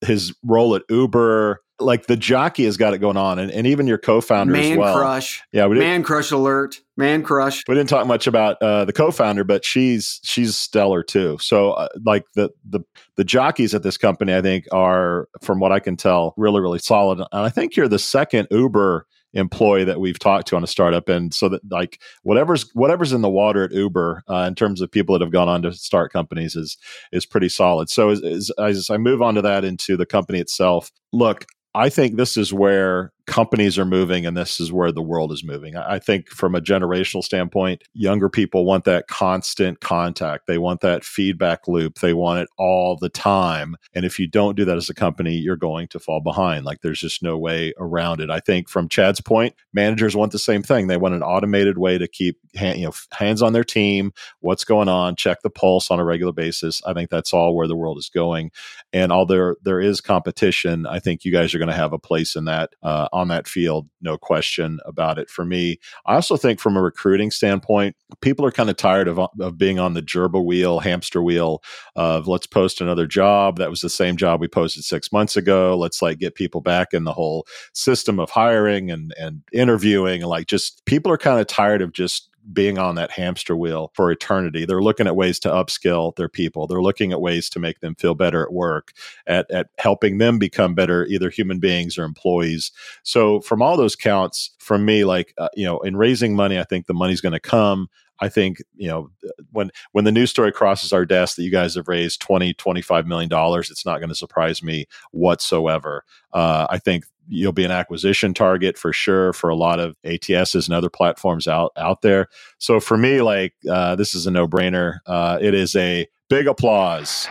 his 0.00 0.34
role 0.42 0.74
at 0.74 0.82
Uber. 0.88 1.60
Like 1.78 2.06
the 2.06 2.16
jockey 2.16 2.64
has 2.64 2.76
got 2.78 2.94
it 2.94 2.98
going 2.98 3.18
on, 3.18 3.38
and, 3.38 3.50
and 3.50 3.66
even 3.66 3.86
your 3.86 3.96
co-founder 3.96 4.52
Man 4.52 4.72
as 4.72 4.78
well. 4.78 4.96
crush. 4.98 5.42
Yeah, 5.52 5.66
we 5.66 5.78
Man 5.78 6.02
crush 6.02 6.30
alert. 6.30 6.80
Man 6.96 7.22
crush. 7.22 7.62
we 7.68 7.74
didn't 7.74 7.88
talk 7.90 8.06
much 8.06 8.26
about 8.26 8.60
uh, 8.62 8.86
the 8.86 8.92
co-founder, 8.92 9.44
but 9.44 9.64
she's 9.64 10.20
she's 10.22 10.56
stellar 10.56 11.02
too. 11.02 11.38
So, 11.40 11.72
uh, 11.72 11.88
like 12.04 12.24
the 12.34 12.50
the 12.68 12.80
the 13.16 13.24
jockeys 13.24 13.74
at 13.74 13.82
this 13.82 13.98
company, 13.98 14.34
I 14.34 14.42
think 14.42 14.66
are, 14.72 15.28
from 15.42 15.60
what 15.60 15.70
I 15.70 15.80
can 15.80 15.96
tell, 15.96 16.34
really 16.38 16.60
really 16.60 16.78
solid. 16.80 17.18
And 17.18 17.28
I 17.32 17.50
think 17.50 17.76
you're 17.76 17.88
the 17.88 17.98
second 17.98 18.48
Uber 18.50 19.06
employee 19.34 19.84
that 19.84 20.00
we've 20.00 20.18
talked 20.18 20.48
to 20.48 20.56
on 20.56 20.64
a 20.64 20.66
startup, 20.66 21.08
and 21.08 21.32
so 21.32 21.48
that 21.48 21.60
like 21.70 22.00
whatever's 22.22 22.70
whatever's 22.74 23.12
in 23.12 23.22
the 23.22 23.28
water 23.28 23.64
at 23.64 23.72
Uber 23.72 24.22
uh, 24.28 24.44
in 24.48 24.54
terms 24.54 24.80
of 24.80 24.90
people 24.90 25.18
that 25.18 25.24
have 25.24 25.32
gone 25.32 25.48
on 25.48 25.62
to 25.62 25.72
start 25.72 26.12
companies 26.12 26.56
is 26.56 26.76
is 27.12 27.26
pretty 27.26 27.48
solid. 27.48 27.88
So 27.88 28.10
as, 28.10 28.22
as, 28.22 28.50
as 28.58 28.90
I 28.90 28.96
move 28.96 29.22
on 29.22 29.34
to 29.34 29.42
that 29.42 29.64
into 29.64 29.96
the 29.96 30.06
company 30.06 30.38
itself, 30.38 30.90
look. 31.12 31.46
I 31.72 31.88
think 31.88 32.16
this 32.16 32.36
is 32.36 32.52
where 32.52 33.12
companies 33.30 33.78
are 33.78 33.84
moving 33.84 34.26
and 34.26 34.36
this 34.36 34.58
is 34.58 34.72
where 34.72 34.90
the 34.90 35.00
world 35.00 35.30
is 35.30 35.44
moving. 35.44 35.76
I, 35.76 36.00
think 36.00 36.28
from 36.30 36.56
a 36.56 36.60
generational 36.60 37.22
standpoint, 37.22 37.84
younger 37.94 38.28
people 38.28 38.64
want 38.64 38.84
that 38.86 39.06
constant 39.06 39.80
contact. 39.80 40.48
They 40.48 40.58
want 40.58 40.80
that 40.80 41.04
feedback 41.04 41.68
loop. 41.68 42.00
They 42.00 42.12
want 42.12 42.40
it 42.40 42.48
all 42.58 42.96
the 42.96 43.08
time. 43.08 43.76
And 43.94 44.04
if 44.04 44.18
you 44.18 44.26
don't 44.26 44.56
do 44.56 44.64
that 44.64 44.76
as 44.76 44.90
a 44.90 44.94
company, 44.94 45.34
you're 45.36 45.54
going 45.54 45.86
to 45.88 46.00
fall 46.00 46.20
behind. 46.20 46.64
Like 46.64 46.80
there's 46.80 46.98
just 46.98 47.22
no 47.22 47.38
way 47.38 47.72
around 47.78 48.20
it. 48.20 48.30
I 48.30 48.40
think 48.40 48.68
from 48.68 48.88
Chad's 48.88 49.20
point, 49.20 49.54
managers 49.72 50.16
want 50.16 50.32
the 50.32 50.38
same 50.40 50.64
thing. 50.64 50.88
They 50.88 50.96
want 50.96 51.14
an 51.14 51.22
automated 51.22 51.78
way 51.78 51.98
to 51.98 52.08
keep 52.08 52.36
hand, 52.56 52.80
you 52.80 52.86
know 52.86 52.94
hands 53.12 53.42
on 53.42 53.52
their 53.52 53.62
team, 53.62 54.12
what's 54.40 54.64
going 54.64 54.88
on, 54.88 55.14
check 55.14 55.42
the 55.42 55.50
pulse 55.50 55.90
on 55.92 56.00
a 56.00 56.04
regular 56.04 56.32
basis. 56.32 56.82
I 56.84 56.94
think 56.94 57.10
that's 57.10 57.32
all 57.32 57.54
where 57.54 57.68
the 57.68 57.76
world 57.76 57.98
is 57.98 58.08
going. 58.08 58.50
And 58.92 59.12
although 59.12 59.30
there 59.30 59.56
there 59.62 59.80
is 59.80 60.00
competition, 60.00 60.86
I 60.86 60.98
think 60.98 61.24
you 61.24 61.30
guys 61.30 61.54
are 61.54 61.58
going 61.58 61.68
to 61.68 61.74
have 61.74 61.92
a 61.92 61.98
place 61.98 62.34
in 62.34 62.46
that 62.46 62.70
uh, 62.82 63.08
on 63.20 63.28
that 63.28 63.46
field, 63.46 63.88
no 64.00 64.16
question 64.18 64.80
about 64.86 65.18
it. 65.18 65.30
For 65.30 65.44
me, 65.44 65.78
I 66.06 66.14
also 66.14 66.36
think 66.36 66.58
from 66.58 66.76
a 66.76 66.82
recruiting 66.82 67.30
standpoint, 67.30 67.96
people 68.20 68.44
are 68.44 68.50
kind 68.50 68.70
of 68.70 68.76
tired 68.76 69.08
of 69.08 69.20
of 69.38 69.58
being 69.58 69.78
on 69.78 69.94
the 69.94 70.02
gerbil 70.02 70.44
wheel, 70.44 70.80
hamster 70.80 71.22
wheel 71.22 71.62
of 71.96 72.26
let's 72.26 72.46
post 72.46 72.80
another 72.80 73.06
job. 73.06 73.58
That 73.58 73.70
was 73.70 73.80
the 73.80 73.90
same 73.90 74.16
job 74.16 74.40
we 74.40 74.48
posted 74.48 74.84
six 74.84 75.12
months 75.12 75.36
ago. 75.36 75.76
Let's 75.76 76.02
like 76.02 76.18
get 76.18 76.34
people 76.34 76.60
back 76.60 76.88
in 76.92 77.04
the 77.04 77.12
whole 77.12 77.46
system 77.74 78.18
of 78.18 78.30
hiring 78.30 78.90
and 78.90 79.14
and 79.18 79.42
interviewing 79.52 80.22
and 80.22 80.30
like 80.30 80.46
just 80.46 80.84
people 80.86 81.12
are 81.12 81.18
kind 81.18 81.40
of 81.40 81.46
tired 81.46 81.82
of 81.82 81.92
just 81.92 82.29
being 82.52 82.78
on 82.78 82.94
that 82.96 83.10
hamster 83.10 83.56
wheel 83.56 83.90
for 83.94 84.10
eternity. 84.10 84.64
They're 84.64 84.82
looking 84.82 85.06
at 85.06 85.16
ways 85.16 85.38
to 85.40 85.48
upskill 85.48 86.14
their 86.16 86.28
people. 86.28 86.66
They're 86.66 86.82
looking 86.82 87.12
at 87.12 87.20
ways 87.20 87.48
to 87.50 87.58
make 87.58 87.80
them 87.80 87.94
feel 87.94 88.14
better 88.14 88.42
at 88.42 88.52
work, 88.52 88.92
at, 89.26 89.50
at 89.50 89.68
helping 89.78 90.18
them 90.18 90.38
become 90.38 90.74
better, 90.74 91.04
either 91.06 91.30
human 91.30 91.60
beings 91.60 91.98
or 91.98 92.04
employees. 92.04 92.72
So, 93.02 93.40
from 93.40 93.62
all 93.62 93.76
those 93.76 93.96
counts, 93.96 94.50
from 94.58 94.84
me, 94.84 95.04
like, 95.04 95.34
uh, 95.38 95.48
you 95.54 95.64
know, 95.64 95.80
in 95.80 95.96
raising 95.96 96.34
money, 96.34 96.58
I 96.58 96.64
think 96.64 96.86
the 96.86 96.94
money's 96.94 97.20
going 97.20 97.32
to 97.32 97.40
come. 97.40 97.88
I 98.20 98.28
think, 98.28 98.62
you 98.76 98.88
know, 98.88 99.10
when 99.52 99.70
when 99.92 100.04
the 100.04 100.12
news 100.12 100.30
story 100.30 100.52
crosses 100.52 100.92
our 100.92 101.04
desk 101.04 101.36
that 101.36 101.42
you 101.42 101.50
guys 101.50 101.74
have 101.74 101.88
raised 101.88 102.20
20, 102.20 102.54
25 102.54 103.06
million 103.06 103.28
dollars, 103.28 103.70
it's 103.70 103.86
not 103.86 103.98
going 103.98 104.08
to 104.10 104.14
surprise 104.14 104.62
me 104.62 104.86
whatsoever. 105.12 106.04
Uh, 106.32 106.66
I 106.70 106.78
think 106.78 107.04
you'll 107.28 107.52
be 107.52 107.64
an 107.64 107.70
acquisition 107.70 108.34
target 108.34 108.76
for 108.76 108.92
sure 108.92 109.32
for 109.32 109.48
a 109.48 109.54
lot 109.54 109.78
of 109.78 109.96
ATSs 110.04 110.66
and 110.66 110.74
other 110.74 110.90
platforms 110.90 111.46
out 111.46 111.72
out 111.76 112.02
there. 112.02 112.28
So 112.58 112.80
for 112.80 112.96
me, 112.96 113.22
like 113.22 113.54
uh, 113.70 113.96
this 113.96 114.14
is 114.14 114.26
a 114.26 114.30
no 114.30 114.46
brainer. 114.46 114.98
Uh, 115.06 115.38
it 115.40 115.54
is 115.54 115.74
a 115.76 116.06
big 116.28 116.46
applause, 116.46 117.28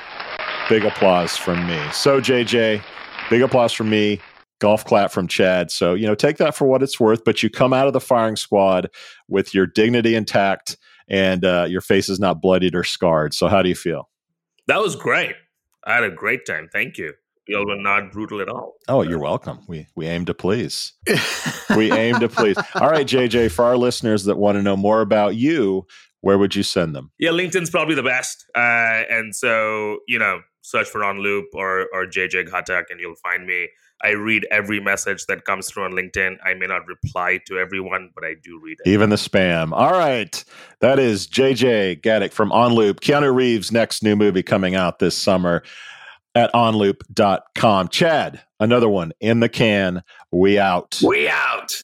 big 0.70 0.86
applause 0.86 1.38
from 1.38 1.66
me. 1.68 1.80
So 1.92 2.20
JJ, 2.20 2.82
big 3.30 3.42
applause 3.42 3.74
from 3.74 3.90
me. 3.90 4.20
Golf 4.60 4.86
clap 4.86 5.12
from 5.12 5.28
Chad. 5.28 5.72
So 5.72 5.94
you 5.94 6.06
know, 6.06 6.16
take 6.16 6.38
that 6.38 6.56
for 6.56 6.66
what 6.66 6.84
it's 6.84 7.00
worth. 7.00 7.24
But 7.24 7.42
you 7.44 7.50
come 7.50 7.74
out 7.74 7.88
of 7.88 7.94
the 7.94 8.02
firing 8.02 8.36
squad 8.36 8.90
with 9.28 9.54
your 9.54 9.66
dignity 9.66 10.16
intact 10.16 10.78
and 11.08 11.44
uh, 11.44 11.66
your 11.68 11.82
face 11.82 12.10
is 12.10 12.20
not 12.20 12.42
bloodied 12.42 12.76
or 12.76 12.84
scarred. 12.84 13.34
So 13.34 13.48
how 13.48 13.62
do 13.62 13.70
you 13.70 13.76
feel? 13.76 14.10
That 14.68 14.82
was 14.82 14.96
great. 14.96 15.36
I 15.86 15.96
had 15.96 16.04
a 16.04 16.12
great 16.12 16.46
time. 16.46 16.70
Thank 16.72 16.98
you 16.98 17.14
you 17.50 17.66
were 17.66 17.76
not 17.76 18.12
brutal 18.12 18.42
at 18.42 18.48
all. 18.48 18.76
Oh, 18.88 19.02
you're 19.02 19.20
welcome. 19.20 19.60
We 19.68 19.88
we 19.96 20.06
aim 20.06 20.26
to 20.26 20.34
please. 20.34 20.94
we 21.76 21.92
aim 21.92 22.20
to 22.20 22.30
please. 22.30 22.58
All 22.76 22.90
right, 22.90 23.08
JJ, 23.08 23.52
for 23.52 23.66
our 23.66 23.76
listeners 23.76 24.26
that 24.26 24.38
want 24.38 24.58
to 24.58 24.62
know 24.62 24.78
more 24.78 25.02
about 25.02 25.36
you, 25.36 25.88
where 26.22 26.38
would 26.38 26.56
you 26.56 26.64
send 26.64 26.96
them? 26.96 27.12
Yeah, 27.18 27.32
LinkedIn's 27.32 27.72
probably 27.72 27.96
the 27.96 28.04
best. 28.04 28.46
Uh, 28.56 29.04
and 29.10 29.36
so, 29.36 29.98
you 30.08 30.20
know, 30.20 30.42
search 30.70 30.88
for 30.88 31.02
OnLoop 31.02 31.46
or 31.54 31.88
or 31.94 32.06
JJ 32.06 32.50
Ghatak 32.50 32.86
and 32.90 33.00
you'll 33.00 33.16
find 33.16 33.46
me. 33.46 33.68
I 34.02 34.12
read 34.12 34.48
every 34.50 34.80
message 34.80 35.26
that 35.26 35.44
comes 35.44 35.70
through 35.70 35.84
on 35.84 35.92
LinkedIn. 35.92 36.38
I 36.46 36.54
may 36.54 36.68
not 36.68 36.88
reply 36.88 37.40
to 37.48 37.58
everyone, 37.58 38.12
but 38.16 38.24
I 38.24 38.36
do 38.42 38.58
read 38.64 38.78
it. 38.84 38.90
Even 38.90 39.10
the 39.10 39.18
spam. 39.18 39.74
All 39.74 39.92
right. 39.92 40.42
That 40.80 41.00
is 41.00 41.28
JJ 41.28 42.02
Ghatak 42.02 42.32
from 42.32 42.52
OnLoop. 42.52 43.02
Keanu 43.02 43.36
Reeves' 43.36 43.72
next 43.72 44.02
new 44.02 44.16
movie 44.16 44.44
coming 44.44 44.76
out 44.76 45.00
this 45.00 45.18
summer 45.18 45.64
at 46.34 46.54
onloop.com. 46.54 47.90
Chad, 47.90 48.42
another 48.60 48.88
one 48.88 49.12
in 49.20 49.42
the 49.42 49.50
can. 49.50 50.04
We 50.32 50.58
out. 50.60 51.02
We 51.04 51.28
out. 51.28 51.84